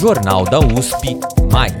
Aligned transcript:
Jornal 0.00 0.44
da 0.44 0.58
USP 0.58 1.20
Mais. 1.52 1.76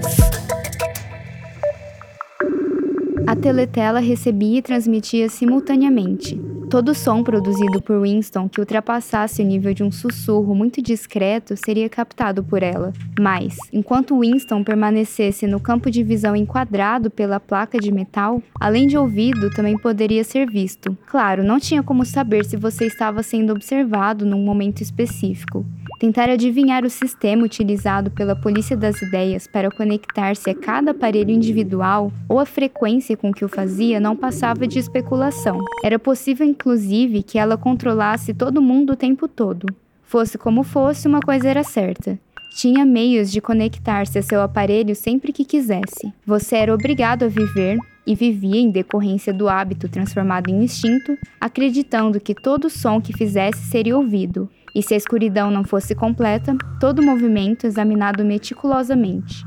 A 3.26 3.34
teletela 3.34 3.98
recebia 3.98 4.58
e 4.58 4.62
transmitia 4.62 5.26
simultaneamente. 5.30 6.38
Todo 6.68 6.94
som 6.94 7.22
produzido 7.22 7.80
por 7.80 8.02
Winston 8.02 8.46
que 8.46 8.60
ultrapassasse 8.60 9.40
o 9.40 9.44
nível 9.46 9.72
de 9.72 9.82
um 9.82 9.90
sussurro 9.90 10.54
muito 10.54 10.82
discreto 10.82 11.56
seria 11.56 11.88
captado 11.88 12.44
por 12.44 12.62
ela. 12.62 12.92
Mas, 13.18 13.56
enquanto 13.72 14.20
Winston 14.20 14.62
permanecesse 14.62 15.46
no 15.46 15.58
campo 15.58 15.90
de 15.90 16.02
visão 16.02 16.36
enquadrado 16.36 17.10
pela 17.10 17.40
placa 17.40 17.78
de 17.78 17.90
metal, 17.90 18.42
além 18.60 18.86
de 18.86 18.98
ouvido, 18.98 19.48
também 19.48 19.78
poderia 19.78 20.24
ser 20.24 20.46
visto. 20.46 20.94
Claro, 21.06 21.42
não 21.42 21.58
tinha 21.58 21.82
como 21.82 22.04
saber 22.04 22.44
se 22.44 22.58
você 22.58 22.84
estava 22.84 23.22
sendo 23.22 23.54
observado 23.54 24.26
num 24.26 24.44
momento 24.44 24.82
específico. 24.82 25.64
Tentar 26.00 26.30
adivinhar 26.30 26.82
o 26.82 26.88
sistema 26.88 27.44
utilizado 27.44 28.10
pela 28.10 28.34
Polícia 28.34 28.74
das 28.74 29.02
Ideias 29.02 29.46
para 29.46 29.70
conectar-se 29.70 30.48
a 30.48 30.54
cada 30.54 30.92
aparelho 30.92 31.30
individual 31.30 32.10
ou 32.26 32.40
a 32.40 32.46
frequência 32.46 33.18
com 33.18 33.30
que 33.30 33.44
o 33.44 33.48
fazia 33.50 34.00
não 34.00 34.16
passava 34.16 34.66
de 34.66 34.78
especulação. 34.78 35.58
Era 35.84 35.98
possível, 35.98 36.46
inclusive, 36.46 37.22
que 37.22 37.38
ela 37.38 37.58
controlasse 37.58 38.32
todo 38.32 38.62
mundo 38.62 38.94
o 38.94 38.96
tempo 38.96 39.28
todo. 39.28 39.66
Fosse 40.02 40.38
como 40.38 40.62
fosse, 40.62 41.06
uma 41.06 41.20
coisa 41.20 41.46
era 41.46 41.62
certa. 41.62 42.18
Tinha 42.56 42.86
meios 42.86 43.30
de 43.30 43.42
conectar-se 43.42 44.18
a 44.18 44.22
seu 44.22 44.40
aparelho 44.40 44.96
sempre 44.96 45.34
que 45.34 45.44
quisesse. 45.44 46.10
Você 46.24 46.56
era 46.56 46.72
obrigado 46.72 47.24
a 47.24 47.28
viver, 47.28 47.76
e 48.06 48.14
vivia 48.14 48.60
em 48.60 48.70
decorrência 48.70 49.32
do 49.32 49.48
hábito 49.48 49.88
transformado 49.88 50.50
em 50.50 50.64
instinto, 50.64 51.16
acreditando 51.40 52.18
que 52.18 52.34
todo 52.34 52.70
som 52.70 53.00
que 53.00 53.16
fizesse 53.16 53.64
seria 53.70 53.96
ouvido, 53.96 54.48
e 54.74 54.82
se 54.82 54.94
a 54.94 54.96
escuridão 54.96 55.50
não 55.50 55.64
fosse 55.64 55.94
completa, 55.94 56.56
todo 56.78 57.00
o 57.00 57.04
movimento 57.04 57.66
examinado 57.66 58.24
meticulosamente. 58.24 59.44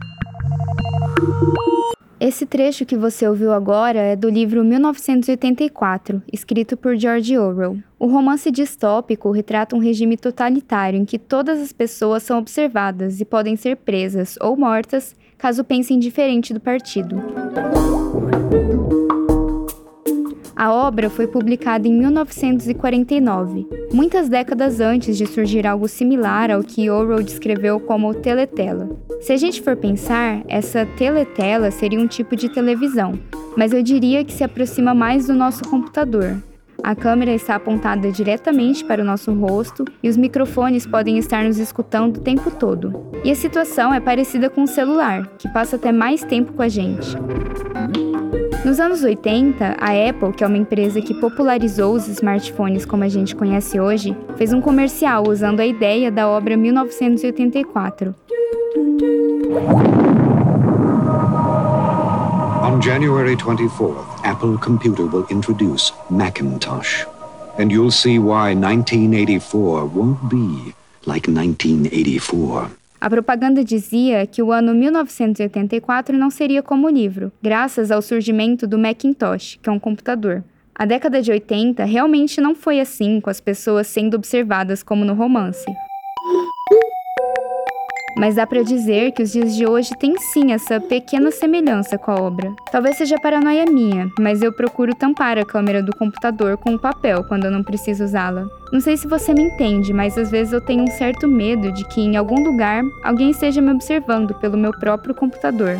Esse 2.19 2.45
trecho 2.45 2.85
que 2.85 2.95
você 2.95 3.27
ouviu 3.27 3.51
agora 3.51 3.99
é 3.99 4.15
do 4.15 4.29
livro 4.29 4.63
1984, 4.63 6.21
escrito 6.31 6.77
por 6.77 6.95
George 6.95 7.37
Orwell. 7.37 7.77
O 7.99 8.07
romance 8.07 8.49
distópico 8.49 9.29
retrata 9.29 9.75
um 9.75 9.79
regime 9.79 10.15
totalitário 10.15 10.97
em 10.97 11.03
que 11.03 11.19
todas 11.19 11.59
as 11.59 11.73
pessoas 11.73 12.23
são 12.23 12.39
observadas 12.39 13.19
e 13.19 13.25
podem 13.25 13.57
ser 13.57 13.75
presas 13.75 14.37
ou 14.39 14.55
mortas 14.55 15.13
caso 15.37 15.65
pensem 15.65 15.99
diferente 15.99 16.53
do 16.53 16.61
partido. 16.61 17.21
A 20.55 20.71
obra 20.71 21.09
foi 21.09 21.25
publicada 21.25 21.87
em 21.87 21.93
1949, 21.97 23.67
muitas 23.91 24.29
décadas 24.29 24.79
antes 24.79 25.17
de 25.17 25.25
surgir 25.25 25.65
algo 25.65 25.87
similar 25.87 26.51
ao 26.51 26.63
que 26.63 26.89
Orwell 26.91 27.23
descreveu 27.23 27.79
como 27.79 28.13
teletela. 28.13 28.89
Se 29.19 29.33
a 29.33 29.37
gente 29.37 29.61
for 29.63 29.75
pensar, 29.75 30.43
essa 30.47 30.85
teletela 30.85 31.71
seria 31.71 31.99
um 31.99 32.05
tipo 32.05 32.35
de 32.35 32.49
televisão, 32.49 33.19
mas 33.57 33.73
eu 33.73 33.81
diria 33.81 34.23
que 34.23 34.31
se 34.31 34.43
aproxima 34.43 34.93
mais 34.93 35.25
do 35.25 35.33
nosso 35.33 35.63
computador. 35.67 36.37
A 36.83 36.93
câmera 36.93 37.31
está 37.31 37.55
apontada 37.55 38.11
diretamente 38.11 38.83
para 38.83 39.01
o 39.01 39.05
nosso 39.05 39.33
rosto 39.33 39.85
e 40.03 40.09
os 40.09 40.17
microfones 40.17 40.85
podem 40.85 41.17
estar 41.17 41.43
nos 41.45 41.57
escutando 41.57 42.17
o 42.17 42.21
tempo 42.21 42.51
todo. 42.51 43.09
E 43.23 43.31
a 43.31 43.35
situação 43.35 43.93
é 43.93 44.01
parecida 44.01 44.49
com 44.49 44.63
o 44.63 44.67
celular, 44.67 45.25
que 45.37 45.47
passa 45.47 45.77
até 45.77 45.91
mais 45.91 46.23
tempo 46.23 46.51
com 46.51 46.61
a 46.61 46.67
gente. 46.67 47.15
Nos 48.65 48.79
anos 48.79 49.03
80, 49.03 49.75
a 49.77 50.09
Apple, 50.09 50.31
que 50.31 50.41
é 50.41 50.47
uma 50.47 50.57
empresa 50.57 51.01
que 51.01 51.13
popularizou 51.13 51.95
os 51.95 52.07
smartphones 52.07 52.85
como 52.85 53.03
a 53.03 53.09
gente 53.09 53.35
conhece 53.35 53.77
hoje, 53.77 54.15
fez 54.37 54.53
um 54.53 54.61
comercial 54.61 55.27
usando 55.27 55.59
a 55.59 55.65
ideia 55.65 56.09
da 56.09 56.29
obra 56.29 56.55
1984. 56.55 58.15
On 62.63 62.81
January 62.81 63.35
24th, 63.35 64.05
Apple 64.23 64.57
Computer 64.57 65.03
will 65.03 65.25
introduce 65.29 65.91
Macintosh. 66.09 67.05
And 67.59 67.69
you'll 67.69 67.91
see 67.91 68.17
why 68.17 68.55
1984 68.55 69.85
won't 69.85 70.29
be 70.29 70.73
like 71.05 71.29
1984. 71.29 72.82
A 73.03 73.09
propaganda 73.09 73.65
dizia 73.65 74.25
que 74.25 74.41
o 74.41 74.49
ano 74.49 74.73
1984 74.73 76.17
não 76.17 76.29
seria 76.29 76.63
como 76.63 76.87
o 76.87 76.89
livro, 76.89 77.33
graças 77.41 77.91
ao 77.91 78.01
surgimento 78.01 78.65
do 78.65 78.79
Macintosh, 78.79 79.59
que 79.61 79.67
é 79.67 79.71
um 79.73 79.77
computador. 79.77 80.41
A 80.73 80.85
década 80.85 81.21
de 81.21 81.29
80 81.29 81.83
realmente 81.83 82.39
não 82.39 82.55
foi 82.55 82.79
assim, 82.79 83.19
com 83.19 83.29
as 83.29 83.41
pessoas 83.41 83.87
sendo 83.87 84.15
observadas 84.15 84.81
como 84.81 85.03
no 85.03 85.13
romance. 85.13 85.65
Mas 88.15 88.35
dá 88.35 88.45
para 88.45 88.61
dizer 88.61 89.11
que 89.11 89.23
os 89.23 89.31
dias 89.31 89.55
de 89.55 89.65
hoje 89.65 89.91
têm 89.97 90.15
sim 90.17 90.51
essa 90.51 90.79
pequena 90.79 91.31
semelhança 91.31 91.97
com 91.97 92.11
a 92.11 92.21
obra. 92.21 92.53
Talvez 92.71 92.97
seja 92.97 93.19
paranoia 93.19 93.65
minha, 93.65 94.09
mas 94.19 94.41
eu 94.41 94.53
procuro 94.53 94.93
tampar 94.93 95.37
a 95.37 95.45
câmera 95.45 95.81
do 95.81 95.95
computador 95.95 96.57
com 96.57 96.75
o 96.75 96.79
papel 96.79 97.23
quando 97.23 97.45
eu 97.45 97.51
não 97.51 97.63
preciso 97.63 98.03
usá-la. 98.03 98.47
Não 98.71 98.79
sei 98.79 98.97
se 98.97 99.07
você 99.07 99.33
me 99.33 99.43
entende, 99.43 99.91
mas 99.91 100.17
às 100.17 100.29
vezes 100.29 100.53
eu 100.53 100.61
tenho 100.61 100.83
um 100.83 100.91
certo 100.91 101.27
medo 101.27 101.71
de 101.71 101.87
que 101.87 102.01
em 102.01 102.15
algum 102.15 102.43
lugar 102.43 102.83
alguém 103.03 103.31
esteja 103.31 103.61
me 103.61 103.71
observando 103.71 104.33
pelo 104.35 104.57
meu 104.57 104.71
próprio 104.71 105.15
computador. 105.15 105.77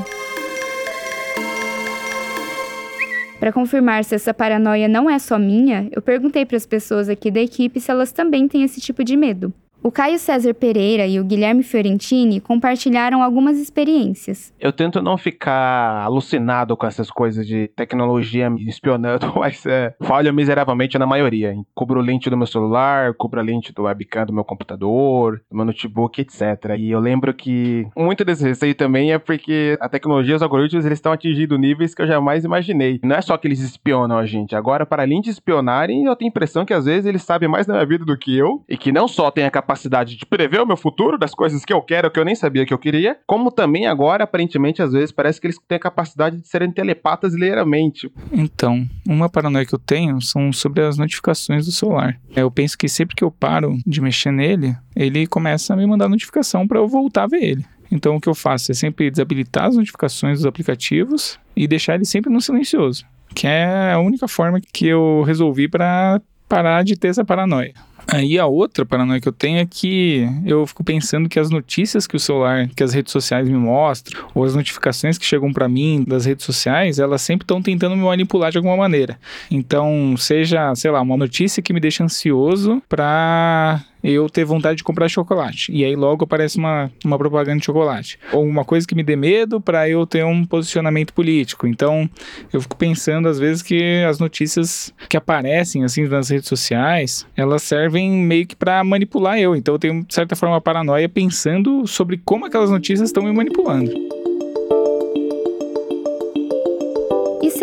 Para 3.40 3.52
confirmar 3.52 4.06
se 4.06 4.16
essa 4.16 4.34
paranoia 4.34 4.88
não 4.88 5.10
é 5.10 5.20
só 5.20 5.38
minha, 5.38 5.90
eu 5.92 6.02
perguntei 6.02 6.46
para 6.46 6.56
as 6.56 6.66
pessoas 6.66 7.10
aqui 7.10 7.30
da 7.30 7.42
equipe 7.42 7.80
se 7.80 7.92
elas 7.92 8.12
também 8.12 8.48
têm 8.48 8.64
esse 8.64 8.80
tipo 8.80 9.04
de 9.04 9.18
medo. 9.18 9.54
O 9.84 9.92
Caio 9.92 10.18
César 10.18 10.54
Pereira 10.54 11.06
e 11.06 11.20
o 11.20 11.26
Guilherme 11.26 11.62
Fiorentini 11.62 12.40
compartilharam 12.40 13.22
algumas 13.22 13.60
experiências. 13.60 14.54
Eu 14.58 14.72
tento 14.72 15.02
não 15.02 15.18
ficar 15.18 16.06
alucinado 16.06 16.78
com 16.78 16.88
essas 16.88 17.12
coisas 17.12 17.46
de 17.46 17.68
tecnologia 17.76 18.50
me 18.50 18.66
espionando, 18.66 19.30
mas 19.36 19.66
é, 19.66 19.94
falho 20.02 20.34
miseravelmente 20.34 20.98
na 20.98 21.06
maioria. 21.06 21.54
Cubro 21.76 22.00
lente 22.00 22.30
do 22.30 22.38
meu 22.38 22.48
celular, 22.48 23.14
cubro 23.16 23.42
a 23.42 23.44
lente 23.44 23.74
do 23.74 23.84
webcam 23.84 24.26
do 24.26 24.32
meu 24.32 24.46
computador, 24.46 25.42
do 25.52 25.58
meu 25.58 25.66
notebook, 25.66 26.22
etc. 26.22 26.78
E 26.78 26.90
eu 26.90 27.02
lembro 27.02 27.34
que 27.34 27.86
muito 27.94 28.24
desse 28.24 28.48
receio 28.48 28.74
também 28.74 29.12
é 29.12 29.20
porque 29.20 29.78
a 29.82 29.90
tecnologia, 29.90 30.38
os 30.38 30.42
algoritmos, 30.42 30.86
eles 30.86 30.98
estão 30.98 31.12
atingindo 31.12 31.58
níveis 31.58 31.94
que 31.94 32.02
eu 32.02 32.08
jamais 32.08 32.46
imaginei. 32.46 33.02
Não 33.04 33.18
é 33.18 33.22
só 33.22 33.36
que 33.36 33.50
eles 33.50 33.60
espionam 33.60 34.18
a 34.18 34.26
gente. 34.26 34.56
Agora, 34.56 34.86
para 34.86 35.04
além 35.04 35.20
de 35.20 35.30
espionarem, 35.30 36.06
eu 36.06 36.16
tenho 36.16 36.30
a 36.30 36.32
impressão 36.32 36.64
que 36.64 36.74
às 36.74 36.86
vezes 36.86 37.06
eles 37.06 37.24
sabem 37.24 37.50
mais 37.50 37.66
da 37.68 37.74
minha 37.74 37.86
vida 37.86 38.06
do 38.06 38.18
que 38.18 38.38
eu 38.38 38.64
e 38.70 38.78
que 38.78 38.90
não 38.90 39.10
só 39.10 39.30
tem 39.30 39.44
a 39.44 39.52
capacidade 39.52 39.73
capacidade 39.74 40.16
de 40.16 40.26
prever 40.26 40.62
o 40.62 40.66
meu 40.66 40.78
futuro, 40.78 41.18
das 41.18 41.34
coisas 41.34 41.66
que 41.66 41.74
eu 41.74 41.82
quero, 41.82 42.12
que 42.12 42.20
eu 42.20 42.26
nem 42.26 42.36
sabia 42.36 42.66
que 42.66 42.74
eu 42.74 42.78
queria, 42.78 43.18
como 43.26 43.52
também 43.52 43.88
agora, 43.88 44.24
aparentemente, 44.24 44.82
às 44.82 44.94
vezes, 44.94 45.12
parece 45.12 45.42
que 45.42 45.48
eles 45.48 45.58
têm 45.68 45.78
a 45.78 45.80
capacidade 45.80 46.38
de 46.38 46.48
serem 46.48 46.72
telepatas 46.72 47.34
ligeiramente. 47.34 48.12
Então, 48.32 48.88
uma 49.08 49.28
paranoia 49.28 49.66
que 49.66 49.74
eu 49.74 49.80
tenho 49.80 50.22
são 50.22 50.54
sobre 50.54 50.82
as 50.82 50.98
notificações 50.98 51.66
do 51.66 51.72
celular. 51.72 52.20
Eu 52.36 52.52
penso 52.52 52.78
que 52.78 52.88
sempre 52.88 53.16
que 53.16 53.24
eu 53.24 53.32
paro 53.32 53.78
de 53.86 54.00
mexer 54.00 54.32
nele, 54.32 54.76
ele 54.96 55.26
começa 55.26 55.74
a 55.74 55.78
me 55.78 55.86
mandar 55.88 56.08
notificação 56.08 56.68
para 56.68 56.80
eu 56.80 56.88
voltar 56.88 57.24
a 57.24 57.28
ver 57.28 57.44
ele. 57.44 57.66
Então, 57.92 58.16
o 58.16 58.22
que 58.22 58.30
eu 58.30 58.36
faço 58.36 58.72
é 58.72 58.76
sempre 58.76 59.10
desabilitar 59.10 59.66
as 59.66 59.76
notificações 59.76 60.40
dos 60.40 60.46
aplicativos 60.46 61.40
e 61.56 61.68
deixar 61.68 61.96
ele 61.96 62.06
sempre 62.06 62.32
no 62.32 62.42
silencioso, 62.42 63.06
que 63.34 63.48
é 63.48 63.92
a 63.92 64.00
única 64.00 64.28
forma 64.28 64.60
que 64.62 64.88
eu 64.88 65.24
resolvi 65.24 65.68
para 65.68 66.22
parar 66.48 66.84
de 66.84 66.96
ter 66.96 67.08
essa 67.08 67.26
paranoia. 67.26 67.74
Aí 68.08 68.38
a 68.38 68.46
outra 68.46 68.86
paranoia 68.86 69.20
que 69.20 69.28
eu 69.28 69.34
tenho 69.34 69.60
é 69.60 69.66
que 69.66 70.28
eu 70.46 70.66
fico 70.68 70.84
pensando 70.84 71.30
que 71.30 71.40
as 71.40 71.50
notícias 71.50 72.06
que 72.06 72.16
o 72.16 72.20
celular, 72.20 72.70
que 72.76 72.84
as 72.84 72.94
redes 72.94 73.12
sociais 73.12 73.48
me 73.48 73.58
mostram, 73.58 74.26
ou 74.34 74.44
as 74.44 74.56
notificações 74.56 75.18
que 75.18 75.26
chegam 75.26 75.52
para 75.52 75.68
mim 75.68 76.04
das 76.08 76.26
redes 76.26 76.46
sociais, 76.46 77.00
elas 77.00 77.22
sempre 77.22 77.44
estão 77.44 77.62
tentando 77.62 77.96
me 77.96 78.04
manipular 78.04 78.52
de 78.52 78.58
alguma 78.58 78.78
maneira. 78.78 79.18
Então, 79.50 80.16
seja, 80.18 80.74
sei 80.76 80.92
lá, 80.92 81.02
uma 81.02 81.18
notícia 81.18 81.62
que 81.62 81.74
me 81.74 81.80
deixa 81.80 82.04
ansioso 82.04 82.82
para 82.88 83.84
eu 84.04 84.30
ter 84.30 84.44
vontade 84.44 84.78
de 84.78 84.84
comprar 84.84 85.08
chocolate. 85.08 85.72
E 85.72 85.86
aí 85.86 85.96
logo 85.96 86.26
aparece 86.26 86.58
uma, 86.58 86.92
uma 87.06 87.18
propaganda 87.18 87.60
de 87.60 87.66
chocolate. 87.66 88.20
Ou 88.34 88.46
uma 88.46 88.66
coisa 88.66 88.86
que 88.86 88.94
me 88.94 89.04
dê 89.04 89.16
medo 89.16 89.62
para 89.62 89.88
eu 89.88 90.06
ter 90.06 90.26
um 90.26 90.46
posicionamento 90.46 91.14
político. 91.14 91.66
Então, 91.66 92.10
eu 92.52 92.62
fico 92.62 92.76
pensando 92.76 93.30
às 93.30 93.40
vezes 93.40 93.62
que 93.62 94.04
as 94.04 94.20
notícias 94.20 94.94
que 95.08 95.16
aparecem 95.16 95.86
assim 95.86 96.06
nas 96.08 96.30
redes 96.30 96.50
sociais, 96.50 97.26
elas 97.36 97.64
servem 97.64 97.93
meio 98.02 98.46
que 98.46 98.56
para 98.56 98.84
manipular 98.84 99.40
eu. 99.40 99.56
Então, 99.56 99.76
eu 99.76 99.80
tenho 99.80 100.04
de 100.04 100.14
certa 100.14 100.36
forma 100.36 100.60
paranoia 100.60 101.08
pensando 101.08 101.86
sobre 101.88 102.22
como 102.24 102.46
aquelas 102.46 102.70
notícias 102.70 103.10
estão 103.10 103.24
me 103.24 103.32
manipulando. 103.32 103.92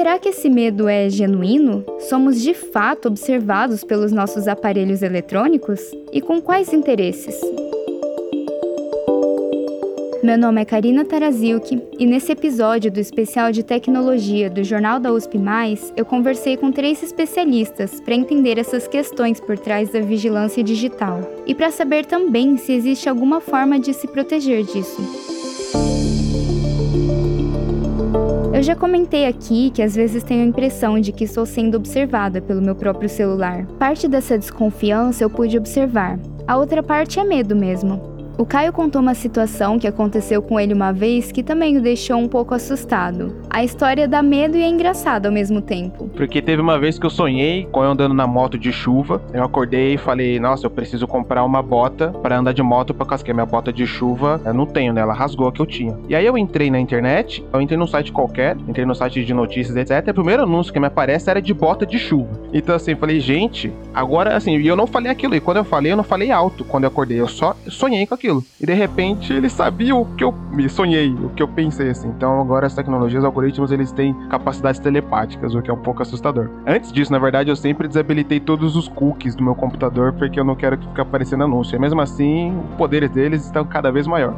será 0.00 0.19
que 0.19 0.31
esse 0.31 0.49
medo 0.49 0.88
é 0.88 1.11
genuíno? 1.11 1.85
Somos 2.09 2.41
de 2.41 2.55
fato 2.55 3.09
observados 3.09 3.85
pelos 3.85 4.11
nossos 4.11 4.49
aparelhos 4.49 5.03
eletrônicos? 5.03 5.79
E 6.11 6.23
com 6.23 6.41
quais 6.41 6.73
interesses? 6.73 7.38
Meu 10.31 10.38
nome 10.38 10.62
é 10.62 10.65
Karina 10.65 11.05
Taraziuk 11.05 11.82
e 11.99 12.06
nesse 12.06 12.31
episódio 12.31 12.88
do 12.88 13.00
especial 13.00 13.50
de 13.50 13.65
tecnologia 13.65 14.49
do 14.49 14.62
Jornal 14.62 15.00
da 15.00 15.12
USP+, 15.12 15.41
eu 15.97 16.05
conversei 16.05 16.56
com 16.56 16.71
três 16.71 17.03
especialistas 17.03 18.00
para 18.00 18.15
entender 18.15 18.56
essas 18.56 18.87
questões 18.87 19.41
por 19.41 19.59
trás 19.59 19.91
da 19.91 19.99
vigilância 19.99 20.62
digital 20.62 21.21
e 21.44 21.53
para 21.53 21.73
saber 21.73 22.06
também 22.06 22.56
se 22.56 22.73
existe 22.73 23.09
alguma 23.09 23.41
forma 23.41 23.81
de 23.81 23.93
se 23.93 24.06
proteger 24.06 24.62
disso. 24.62 25.03
Eu 28.55 28.62
já 28.62 28.77
comentei 28.77 29.27
aqui 29.27 29.71
que 29.71 29.82
às 29.82 29.97
vezes 29.97 30.23
tenho 30.23 30.44
a 30.44 30.47
impressão 30.47 31.00
de 31.00 31.11
que 31.11 31.25
estou 31.25 31.44
sendo 31.44 31.77
observada 31.77 32.41
pelo 32.41 32.62
meu 32.62 32.77
próprio 32.77 33.09
celular. 33.09 33.67
Parte 33.81 34.06
dessa 34.06 34.38
desconfiança 34.38 35.25
eu 35.25 35.29
pude 35.29 35.59
observar, 35.59 36.21
a 36.47 36.56
outra 36.56 36.85
parte 36.85 37.19
é 37.19 37.25
medo 37.25 37.56
mesmo. 37.56 38.10
O 38.41 38.47
Caio 38.47 38.73
contou 38.73 39.03
uma 39.03 39.13
situação 39.13 39.79
que 39.79 39.87
aconteceu 39.87 40.41
com 40.41 40.59
ele 40.59 40.73
uma 40.73 40.95
vez 40.95 41.31
que 41.31 41.43
também 41.43 41.77
o 41.77 41.83
deixou 41.83 42.17
um 42.17 42.27
pouco 42.27 42.55
assustado. 42.55 43.37
A 43.51 43.63
história 43.63 44.09
dá 44.09 44.23
medo 44.23 44.57
e 44.57 44.63
é 44.63 44.67
engraçada 44.67 45.29
ao 45.29 45.35
mesmo 45.35 45.61
tempo. 45.61 46.09
Porque 46.17 46.41
teve 46.41 46.63
uma 46.63 46.79
vez 46.79 46.99
que 46.99 47.05
eu 47.05 47.11
sonhei 47.11 47.69
com 47.71 47.85
eu 47.85 47.91
andando 47.91 48.15
na 48.15 48.27
moto 48.27 48.57
de 48.57 48.73
chuva. 48.73 49.21
Eu 49.35 49.45
acordei 49.45 49.93
e 49.93 49.99
falei, 49.99 50.41
nossa, 50.41 50.65
eu 50.65 50.71
preciso 50.71 51.07
comprar 51.07 51.45
uma 51.45 51.61
bota 51.61 52.13
para 52.23 52.39
andar 52.39 52.53
de 52.53 52.63
moto 52.63 52.95
para 52.95 53.05
casquei 53.05 53.35
minha 53.35 53.45
bota 53.45 53.71
de 53.71 53.87
chuva. 53.87 54.41
Eu 54.43 54.55
não 54.55 54.65
tenho, 54.65 54.95
né? 54.95 55.03
Ela 55.03 55.13
rasgou 55.13 55.47
a 55.47 55.53
que 55.53 55.61
eu 55.61 55.67
tinha. 55.67 55.99
E 56.09 56.17
aí 56.17 56.25
eu 56.25 56.39
entrei 56.39 56.71
na 56.71 56.81
internet, 56.81 57.45
eu 57.53 57.61
entrei 57.61 57.77
num 57.77 57.87
site 57.87 58.11
qualquer, 58.11 58.57
entrei 58.67 58.87
no 58.87 58.95
site 58.95 59.23
de 59.23 59.35
notícias, 59.35 59.77
etc. 59.77 60.07
E 60.07 60.11
o 60.13 60.15
primeiro 60.15 60.45
anúncio 60.45 60.73
que 60.73 60.81
me 60.81 60.87
aparece 60.87 61.29
era 61.29 61.43
de 61.43 61.53
bota 61.53 61.85
de 61.85 61.99
chuva. 61.99 62.31
Então 62.55 62.75
assim, 62.75 62.95
falei, 62.95 63.21
gente, 63.21 63.71
agora 63.93 64.35
assim, 64.35 64.57
e 64.57 64.67
eu 64.67 64.77
não 64.77 64.87
falei 64.87 65.13
aquilo. 65.13 65.37
E 65.37 65.41
quando 65.41 65.59
eu 65.59 65.65
falei, 65.65 65.93
eu 65.93 65.97
não 65.99 66.05
falei 66.05 66.31
alto 66.31 66.65
quando 66.65 66.85
eu 66.85 66.89
acordei. 66.89 67.21
Eu 67.21 67.29
só 67.29 67.55
sonhei 67.69 68.07
com 68.07 68.15
aquilo 68.15 68.30
aquilo. 68.31 68.44
E 68.61 68.67
de 68.67 68.73
repente 68.73 69.32
ele 69.32 69.49
sabia 69.49 69.94
o 69.94 70.05
que 70.05 70.23
eu 70.23 70.32
me 70.32 70.69
sonhei, 70.69 71.12
o 71.12 71.31
que 71.31 71.43
eu 71.43 71.49
pensei 71.49 71.91
assim. 71.91 72.09
Então 72.09 72.41
agora 72.41 72.67
as 72.67 72.75
tecnologias, 72.75 73.23
os 73.23 73.27
algoritmos, 73.27 73.73
eles 73.73 73.93
têm 73.93 74.15
capacidades 74.29 74.81
telepáticas, 74.81 75.55
o 75.55 75.61
que 75.61 75.71
é 75.71 75.75
um 75.75 75.82
pouco 75.82 76.03
assustador. 76.03 76.49
Antes 76.67 76.93
disso, 76.93 77.12
na 77.12 77.19
verdade, 77.19 77.50
eu 77.50 77.56
sempre 77.56 77.88
desabilitei 77.88 78.38
todos 78.41 78.77
os 78.77 78.88
cookies 78.88 79.35
do 79.35 79.43
meu 79.43 79.55
computador 79.55 80.12
porque 80.12 80.38
eu 80.38 80.44
não 80.44 80.55
quero 80.55 80.79
que 80.79 80.87
fique 80.87 81.00
aparecendo 81.00 81.44
anúncio. 81.44 81.77
E 81.77 81.79
mesmo 81.79 82.00
assim, 82.00 82.56
os 82.71 82.77
poderes 82.77 83.11
deles 83.11 83.44
estão 83.44 83.65
cada 83.65 83.91
vez 83.91 84.06
maior. 84.06 84.35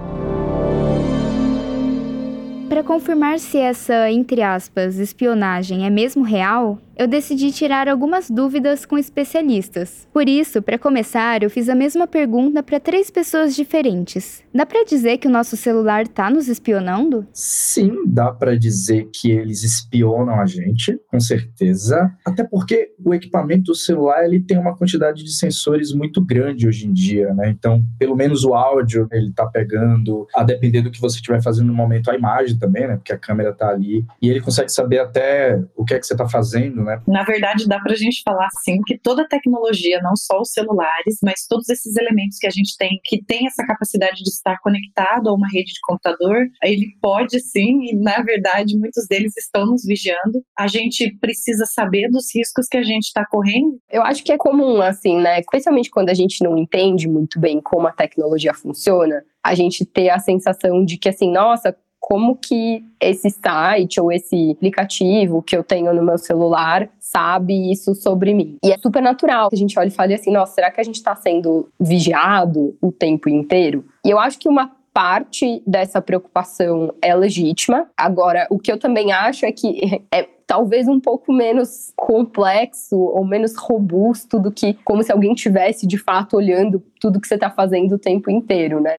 Para 2.69 2.83
confirmar 2.83 3.39
se 3.39 3.59
essa, 3.59 4.11
entre 4.11 4.41
aspas, 4.41 4.97
espionagem 4.97 5.85
é 5.85 5.91
mesmo 5.91 6.25
real, 6.25 6.79
eu 6.97 7.07
decidi 7.07 7.51
tirar 7.51 7.89
algumas 7.89 8.31
dúvidas 8.31 8.85
com 8.85 8.99
especialistas. 8.99 10.07
Por 10.13 10.29
isso, 10.29 10.61
para 10.61 10.79
começar, 10.79 11.43
eu 11.43 11.51
fiz 11.51 11.69
a 11.69 11.75
mesma 11.75 12.07
pergunta 12.07 12.63
para 12.63 12.79
três 12.79 13.11
pessoas 13.11 13.55
diferentes. 13.55 14.43
Dá 14.55 14.67
para 14.67 14.85
dizer 14.85 15.19
que 15.19 15.27
o 15.27 15.31
nosso 15.31 15.57
celular 15.57 16.03
está 16.03 16.31
nos 16.31 16.49
espionando? 16.49 17.27
Sim, 17.33 18.05
dá 18.07 18.31
para 18.31 18.59
dizer 18.59 19.09
que 19.13 19.31
eles 19.31 19.63
espionam 19.63 20.41
a 20.41 20.47
gente, 20.47 20.99
com 21.11 21.19
certeza. 21.19 22.13
Até 22.25 22.45
porque 22.45 22.93
o 23.03 23.15
equipamento 23.15 23.75
celular 23.75 24.25
ele 24.25 24.41
tem 24.41 24.59
uma 24.59 24.77
quantidade 24.77 25.25
de 25.25 25.35
sensores 25.35 25.93
muito 25.93 26.21
grande 26.21 26.69
hoje 26.69 26.87
em 26.87 26.93
dia, 26.93 27.33
né? 27.35 27.49
Então, 27.49 27.83
pelo 27.99 28.15
menos 28.15 28.45
o 28.45 28.55
áudio 28.55 29.09
ele 29.11 29.31
está 29.31 29.47
pegando, 29.47 30.27
a 30.35 30.43
depender 30.43 30.83
do 30.83 30.91
que 30.91 31.01
você 31.01 31.17
estiver 31.17 31.43
fazendo 31.43 31.69
no 31.69 31.75
momento, 31.75 32.11
a 32.11 32.15
imagem 32.15 32.59
também, 32.59 32.87
né? 32.87 32.97
Porque 32.97 33.13
a 33.13 33.19
câmera 33.19 33.51
está 33.51 33.71
ali 33.71 34.05
e 34.21 34.29
ele 34.29 34.41
consegue 34.41 34.71
saber 34.71 34.99
até 34.99 35.63
o 35.75 35.85
que 35.85 35.95
é 35.95 35.99
que 35.99 36.07
você 36.07 36.15
está 36.15 36.29
fazendo 36.29 36.82
né? 36.83 37.03
Na 37.07 37.23
verdade, 37.25 37.67
dá 37.67 37.81
para 37.81 37.93
a 37.93 37.97
gente 37.97 38.23
falar 38.25 38.49
assim 38.55 38.81
que 38.87 38.99
toda 38.99 39.29
tecnologia, 39.29 40.01
não 40.03 40.17
só 40.17 40.41
os 40.41 40.51
celulares, 40.51 41.19
mas 41.23 41.47
todos 41.49 41.69
esses 41.69 41.97
elementos 41.97 42.39
que 42.39 42.47
a 42.47 42.51
gente 42.51 42.77
tem, 42.77 43.01
que 43.05 43.23
tem 43.25 43.47
essa 43.47 43.67
capacidade 43.67 44.23
de 44.23 44.31
estar 44.31 44.59
conectado 44.61 45.29
a 45.29 45.35
uma 45.35 45.49
rede 45.49 45.73
de 45.73 45.81
computador, 45.83 46.47
ele 46.63 46.87
pode 47.01 47.41
sim, 47.41 47.85
e 47.85 47.97
na 47.97 48.23
verdade 48.23 48.79
muitos 48.79 49.07
deles 49.09 49.37
estão 49.37 49.67
nos 49.67 49.85
vigiando. 49.85 50.43
A 50.59 50.67
gente 50.67 51.11
precisa 51.19 51.65
saber 51.67 52.09
dos 52.11 52.35
riscos 52.35 52.67
que 52.69 52.77
a 52.77 52.83
gente 52.83 53.05
está 53.05 53.25
correndo. 53.27 53.79
Eu 53.91 54.03
acho 54.03 54.23
que 54.25 54.33
é 54.33 54.37
comum, 54.37 54.81
assim, 54.81 55.21
né? 55.21 55.41
Especialmente 55.41 55.91
quando 55.91 56.11
a 56.11 56.15
gente 56.15 56.43
não 56.43 56.57
entende 56.57 57.09
muito 57.09 57.39
bem 57.41 57.61
como 57.61 57.87
a 57.87 57.93
tecnologia 57.93 58.55
funciona, 58.55 59.23
a 59.45 59.55
gente 59.55 59.85
ter 59.85 60.09
a 60.09 60.19
sensação 60.19 60.85
de 60.85 60.97
que, 60.97 61.09
assim, 61.09 61.31
nossa, 61.31 61.77
como 62.03 62.37
que 62.37 62.85
esse 63.01 63.31
site 63.31 64.01
ou 64.01 64.11
esse 64.11 64.51
aplicativo 64.51 65.41
que 65.41 65.57
eu 65.57 65.63
tenho 65.63 65.95
no 65.95 66.03
meu 66.03 66.19
celular 66.19 66.91
sabe 66.99 67.71
isso 67.71 67.95
sobre 67.95 68.35
mim. 68.35 68.57
E 68.63 68.73
é 68.73 68.77
super 68.77 69.01
natural 69.01 69.49
que 69.49 69.55
a 69.55 69.59
gente 69.59 69.79
olhe 69.79 69.89
e 69.89 69.95
fale 69.95 70.13
assim, 70.13 70.33
nossa, 70.33 70.53
será 70.53 70.71
que 70.73 70.81
a 70.81 70.85
gente 70.85 70.97
está 70.97 71.15
sendo 71.15 71.69
vigiado 71.79 72.77
o 72.83 72.91
tempo 72.91 73.29
inteiro? 73.29 73.85
E 74.05 74.11
eu 74.11 74.19
acho 74.19 74.37
que 74.37 74.49
uma 74.49 74.73
parte 74.93 75.63
dessa 75.65 76.03
preocupação 76.03 76.93
é 77.01 77.15
legítima. 77.15 77.89
Agora, 77.97 78.49
o 78.51 78.59
que 78.59 78.71
eu 78.71 78.79
também 78.79 79.13
acho 79.13 79.47
é 79.47 79.53
que 79.53 80.05
é 80.13 80.29
talvez 80.45 80.89
um 80.89 81.01
pouco 81.01 81.33
menos 81.33 81.93
complexo 81.97 82.99
ou 82.99 83.25
menos 83.25 83.57
robusto 83.57 84.41
do 84.41 84.51
que 84.51 84.75
como 84.85 85.03
se 85.05 85.13
alguém 85.13 85.35
tivesse 85.35 85.87
de 85.87 85.97
fato 85.97 86.37
olhando 86.37 86.83
tudo 87.01 87.21
que 87.21 87.29
você 87.29 87.37
está 87.37 87.49
fazendo 87.49 87.95
o 87.95 87.99
tempo 87.99 88.29
inteiro, 88.29 88.81
né? 88.81 88.97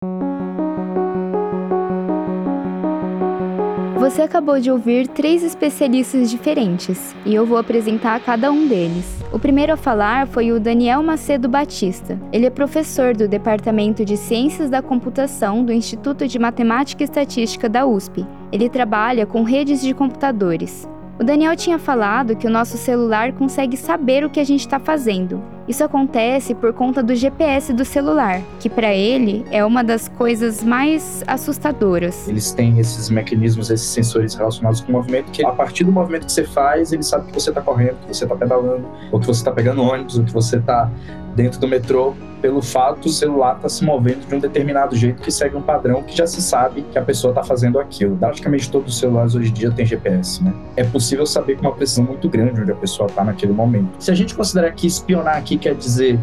Você 4.03 4.21
acabou 4.21 4.59
de 4.59 4.69
ouvir 4.69 5.07
três 5.07 5.43
especialistas 5.43 6.29
diferentes 6.29 7.15
e 7.25 7.33
eu 7.33 7.45
vou 7.45 7.57
apresentar 7.57 8.19
cada 8.19 8.51
um 8.51 8.67
deles. 8.67 9.23
O 9.31 9.39
primeiro 9.39 9.71
a 9.71 9.77
falar 9.77 10.27
foi 10.27 10.51
o 10.51 10.59
Daniel 10.59 11.01
Macedo 11.01 11.47
Batista. 11.47 12.19
Ele 12.29 12.45
é 12.45 12.49
professor 12.49 13.15
do 13.15 13.29
Departamento 13.29 14.03
de 14.03 14.17
Ciências 14.17 14.69
da 14.69 14.81
Computação 14.81 15.63
do 15.63 15.71
Instituto 15.71 16.27
de 16.27 16.37
Matemática 16.37 17.01
e 17.01 17.05
Estatística 17.05 17.69
da 17.69 17.85
USP. 17.85 18.27
Ele 18.51 18.67
trabalha 18.67 19.25
com 19.25 19.41
redes 19.41 19.81
de 19.81 19.93
computadores. 19.93 20.85
O 21.17 21.23
Daniel 21.23 21.55
tinha 21.55 21.79
falado 21.79 22.35
que 22.35 22.45
o 22.45 22.51
nosso 22.51 22.75
celular 22.75 23.31
consegue 23.31 23.77
saber 23.77 24.25
o 24.25 24.29
que 24.29 24.41
a 24.41 24.43
gente 24.43 24.59
está 24.59 24.79
fazendo. 24.79 25.41
Isso 25.67 25.81
acontece 25.81 26.53
por 26.53 26.73
conta 26.73 27.01
do 27.01 27.15
GPS 27.15 27.71
do 27.71 27.85
celular, 27.85 28.41
que 28.59 28.69
para 28.69 28.93
ele 28.93 29.45
é 29.49 29.63
uma 29.63 29.81
das 29.81 30.09
coisas 30.09 30.61
mais 30.61 31.23
assustadoras. 31.25 32.27
Eles 32.27 32.51
têm 32.51 32.79
esses 32.79 33.09
mecanismos, 33.09 33.69
esses 33.69 33.87
sensores 33.87 34.35
relacionados 34.35 34.81
com 34.81 34.89
o 34.89 34.95
movimento, 34.95 35.31
que 35.31 35.45
a 35.45 35.51
partir 35.51 35.85
do 35.85 35.91
movimento 35.91 36.25
que 36.25 36.33
você 36.33 36.43
faz, 36.43 36.91
ele 36.91 37.03
sabe 37.03 37.27
que 37.27 37.33
você 37.33 37.49
está 37.49 37.61
correndo, 37.61 37.95
que 38.01 38.13
você 38.13 38.25
está 38.25 38.35
pedalando, 38.35 38.85
ou 39.09 39.19
que 39.19 39.25
você 39.25 39.39
está 39.39 39.51
pegando 39.51 39.81
ônibus, 39.81 40.17
ou 40.17 40.25
que 40.25 40.33
você 40.33 40.57
está 40.57 40.91
dentro 41.33 41.59
do 41.59 41.67
metrô 41.67 42.13
pelo 42.43 42.61
fato 42.61 43.03
do 43.03 43.09
celular 43.09 43.51
estar 43.51 43.61
tá 43.61 43.69
se 43.69 43.85
movendo 43.85 44.27
de 44.27 44.35
um 44.35 44.39
determinado 44.39 44.97
jeito 44.97 45.21
que 45.21 45.31
segue 45.31 45.55
um 45.55 45.61
padrão 45.61 46.03
que 46.03 46.15
já 46.15 46.27
se 46.27 46.41
sabe 46.41 46.85
que 46.91 46.99
a 46.99 47.01
pessoa 47.01 47.31
está 47.31 47.41
fazendo 47.41 47.79
aquilo. 47.79 48.17
Praticamente 48.17 48.69
todos 48.69 48.93
os 48.93 48.99
celulares 48.99 49.33
hoje 49.33 49.49
em 49.49 49.53
dia 49.53 49.71
têm 49.71 49.85
GPS, 49.85 50.43
né? 50.43 50.53
É 50.75 50.83
possível 50.83 51.25
saber 51.25 51.55
com 51.55 51.61
uma 51.61 51.71
precisão 51.71 52.03
muito 52.03 52.27
grande 52.27 52.59
onde 52.59 52.71
a 52.73 52.75
pessoa 52.75 53.07
está 53.07 53.23
naquele 53.23 53.53
momento. 53.53 53.91
Se 53.97 54.11
a 54.11 54.13
gente 54.13 54.35
considerar 54.35 54.71
que 54.73 54.85
espionar 54.85 55.37
aqui 55.37 55.52
quer 55.57 55.75
dizer 55.75 56.19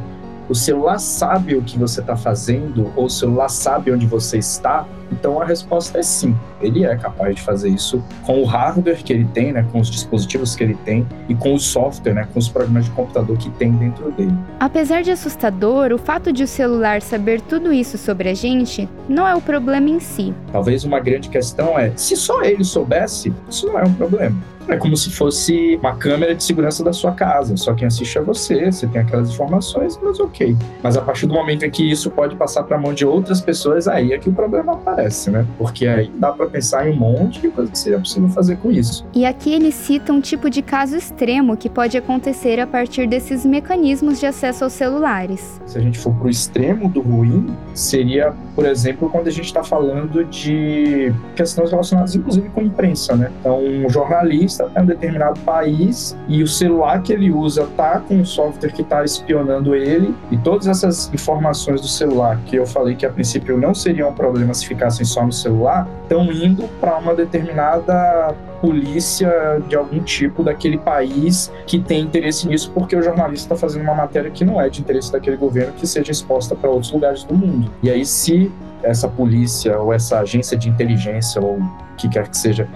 o 0.51 0.55
celular 0.55 0.99
sabe 0.99 1.55
o 1.55 1.63
que 1.63 1.79
você 1.79 2.01
está 2.01 2.17
fazendo 2.17 2.93
ou 2.97 3.05
o 3.05 3.09
celular 3.09 3.49
sabe 3.49 3.93
onde 3.93 4.05
você 4.05 4.39
está, 4.39 4.85
então 5.13 5.41
a 5.41 5.45
resposta 5.45 5.99
é 5.99 6.03
sim. 6.03 6.37
Ele 6.61 6.85
é 6.85 6.97
capaz 6.97 7.37
de 7.37 7.43
fazer 7.43 7.69
isso 7.69 8.03
com 8.27 8.43
o 8.43 8.45
hardware 8.45 9.01
que 9.05 9.13
ele 9.13 9.25
tem, 9.27 9.53
né, 9.53 9.65
com 9.71 9.79
os 9.79 9.89
dispositivos 9.89 10.57
que 10.57 10.65
ele 10.65 10.75
tem 10.85 11.07
e 11.29 11.37
com 11.37 11.55
o 11.55 11.59
software, 11.61 12.15
né, 12.15 12.29
com 12.33 12.41
os 12.41 12.49
programas 12.49 12.87
de 12.87 12.91
computador 12.91 13.39
que 13.39 13.49
tem 13.51 13.71
dentro 13.71 14.11
dele. 14.11 14.35
Apesar 14.59 15.03
de 15.03 15.13
assustador, 15.13 15.93
o 15.93 15.99
fato 15.99 16.33
de 16.33 16.43
o 16.43 16.49
celular 16.49 17.01
saber 17.01 17.41
tudo 17.43 17.73
isso 17.73 17.97
sobre 17.97 18.29
a 18.29 18.35
gente 18.35 18.89
não 19.09 19.29
é 19.29 19.37
o 19.37 19.41
problema 19.41 19.89
em 19.89 20.01
si. 20.01 20.35
Talvez 20.51 20.83
uma 20.83 20.99
grande 20.99 21.29
questão 21.29 21.79
é, 21.79 21.93
se 21.95 22.17
só 22.17 22.43
ele 22.43 22.65
soubesse, 22.65 23.33
isso 23.49 23.69
não 23.69 23.79
é 23.79 23.85
um 23.85 23.93
problema. 23.93 24.37
É 24.71 24.77
como 24.77 24.97
se 24.97 25.11
fosse 25.11 25.77
uma 25.83 25.97
câmera 25.97 26.33
de 26.33 26.45
segurança 26.45 26.85
da 26.85 26.93
sua 26.93 27.11
casa. 27.11 27.57
Só 27.57 27.75
quem 27.75 27.89
assiste 27.89 28.17
é 28.17 28.21
você, 28.21 28.71
você 28.71 28.87
tem 28.87 29.01
aquelas 29.01 29.31
informações, 29.31 29.99
mas 30.01 30.21
ok. 30.21 30.57
Mas 30.81 30.97
a 30.97 31.03
partir 31.03 31.27
do 31.27 31.35
momento 31.35 31.65
em 31.65 31.71
que 31.71 31.91
isso 31.91 32.09
pode 32.09 32.37
passar 32.37 32.63
para 32.63 32.77
a 32.77 32.81
mão 32.81 32.95
de 32.95 33.05
outras 33.05 33.41
pessoas, 33.41 33.89
aí 33.89 34.13
é 34.13 34.19
que 34.19 34.29
o 34.29 34.33
problema 34.33 34.75
aparece, 34.75 35.29
né? 35.29 35.45
Porque 35.59 35.89
aí 35.89 36.09
dá 36.15 36.31
para 36.31 36.47
pensar 36.47 36.89
em 36.89 36.93
um 36.93 36.97
monte 36.97 37.41
de 37.41 37.49
coisa 37.49 37.69
que 37.69 37.77
seria 37.77 37.99
possível 37.99 38.29
fazer 38.29 38.59
com 38.59 38.71
isso. 38.71 39.05
E 39.13 39.27
aqui 39.27 39.53
ele 39.53 39.73
cita 39.73 40.13
um 40.13 40.21
tipo 40.21 40.49
de 40.49 40.63
caso 40.63 40.97
extremo 40.97 41.57
que 41.57 41.69
pode 41.69 41.99
acontecer 41.99 42.61
a 42.61 42.67
partir 42.67 43.09
desses 43.09 43.45
mecanismos 43.45 44.21
de 44.21 44.27
acesso 44.27 44.63
aos 44.63 44.73
celulares. 44.73 45.61
Se 45.67 45.79
a 45.79 45.81
gente 45.81 45.99
for 45.99 46.15
para 46.15 46.27
o 46.29 46.31
extremo 46.31 46.89
do 46.89 47.01
ruim, 47.01 47.53
seria, 47.75 48.33
por 48.55 48.65
exemplo, 48.65 49.11
quando 49.11 49.27
a 49.27 49.33
gente 49.33 49.47
está 49.47 49.65
falando 49.65 50.25
de 50.25 51.13
questões 51.35 51.73
relacionadas, 51.73 52.15
inclusive, 52.15 52.49
com 52.51 52.63
imprensa, 52.63 53.17
né? 53.17 53.33
Então, 53.41 53.59
um 53.59 53.89
jornalista 53.89 54.60
é 54.75 54.81
um 54.81 54.87
determinado 54.87 55.39
país 55.41 56.17
e 56.29 56.43
o 56.43 56.47
celular 56.47 57.03
que 57.03 57.13
ele 57.13 57.31
usa 57.31 57.67
tá 57.77 58.01
com 58.01 58.17
um 58.17 58.25
software 58.25 58.73
que 58.73 58.83
está 58.83 59.05
espionando 59.05 59.75
ele 59.75 60.15
e 60.31 60.39
todas 60.39 60.67
essas 60.67 61.13
informações 61.13 61.81
do 61.81 61.89
celular 61.89 62.39
que 62.47 62.57
eu 62.57 62.67
falei 62.67 62.95
que 62.95 63.07
a 63.07 63.11
princípio 63.11 63.57
não 63.57 63.75
seriam 63.75 64.11
um 64.11 64.15
problema 64.15 64.53
se 64.55 64.67
ficassem 64.67 65.05
só 65.05 65.25
no 65.25 65.33
celular, 65.33 65.89
estão 66.03 66.25
indo 66.33 66.69
para 66.81 66.97
uma 66.99 67.15
determinada 67.15 68.35
polícia 68.61 69.31
de 69.69 69.75
algum 69.75 70.01
tipo 70.01 70.43
daquele 70.43 70.79
país 70.79 71.51
que 71.67 71.81
tem 71.81 72.03
interesse 72.03 72.47
nisso, 72.47 72.71
porque 72.73 72.95
o 72.95 73.03
jornalista 73.03 73.47
está 73.47 73.57
fazendo 73.57 73.83
uma 73.83 73.95
matéria 73.95 74.31
que 74.31 74.45
não 74.45 74.61
é 74.61 74.69
de 74.69 74.81
interesse 74.81 75.11
daquele 75.11 75.37
governo 75.37 75.73
que 75.73 75.87
seja 75.87 76.13
exposta 76.13 76.55
para 76.55 76.69
outros 76.69 76.93
lugares 76.93 77.25
do 77.25 77.35
mundo. 77.35 77.71
E 77.83 77.91
aí, 77.91 78.05
se 78.05 78.53
essa 78.83 79.09
polícia 79.09 79.79
ou 79.79 79.93
essa 79.93 80.21
agência 80.21 80.57
de 80.57 80.69
inteligência 80.69 81.41
ou 81.41 81.59
o 81.59 81.71
que 81.97 82.09
quer 82.09 82.29
que 82.29 82.37
seja 82.37 82.69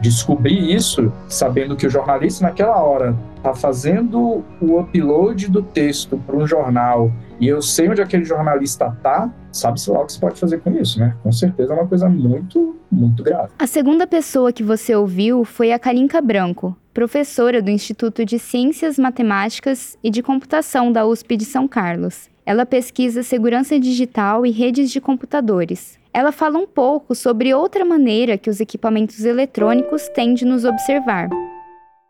descobrir 0.00 0.74
isso, 0.74 1.12
sabendo 1.28 1.76
que 1.76 1.86
o 1.86 1.90
jornalista 1.90 2.44
naquela 2.44 2.76
hora 2.82 3.16
está 3.36 3.54
fazendo 3.54 4.44
o 4.60 4.80
upload 4.80 5.48
do 5.48 5.62
texto 5.62 6.18
para 6.26 6.36
um 6.36 6.46
jornal 6.46 7.10
e 7.40 7.48
eu 7.48 7.62
sei 7.62 7.88
onde 7.88 8.02
aquele 8.02 8.24
jornalista 8.24 8.94
está, 8.94 9.32
sabe-se 9.50 9.90
lá 9.90 10.00
o 10.00 10.06
que 10.06 10.12
se 10.12 10.20
pode 10.20 10.38
fazer 10.38 10.60
com 10.60 10.70
isso, 10.78 10.98
né? 10.98 11.16
Com 11.22 11.32
certeza 11.32 11.72
é 11.72 11.76
uma 11.76 11.86
coisa 11.86 12.06
muito, 12.06 12.76
muito 12.90 13.22
grave. 13.22 13.50
A 13.58 13.66
segunda 13.66 14.06
pessoa 14.06 14.52
que 14.52 14.62
você 14.62 14.94
ouviu 14.94 15.42
foi 15.44 15.72
a 15.72 15.78
Kalinka 15.78 16.20
Branco, 16.20 16.76
professora 16.92 17.62
do 17.62 17.70
Instituto 17.70 18.26
de 18.26 18.38
Ciências 18.38 18.98
Matemáticas 18.98 19.96
e 20.04 20.10
de 20.10 20.22
Computação 20.22 20.92
da 20.92 21.06
USP 21.06 21.36
de 21.36 21.46
São 21.46 21.66
Carlos. 21.66 22.28
Ela 22.44 22.66
pesquisa 22.66 23.22
segurança 23.22 23.78
digital 23.80 24.44
e 24.44 24.50
redes 24.50 24.90
de 24.90 25.00
computadores. 25.00 25.99
Ela 26.12 26.32
fala 26.32 26.58
um 26.58 26.66
pouco 26.66 27.14
sobre 27.14 27.54
outra 27.54 27.84
maneira 27.84 28.36
que 28.36 28.50
os 28.50 28.60
equipamentos 28.60 29.24
eletrônicos 29.24 30.08
têm 30.08 30.34
de 30.34 30.44
nos 30.44 30.64
observar. 30.64 31.28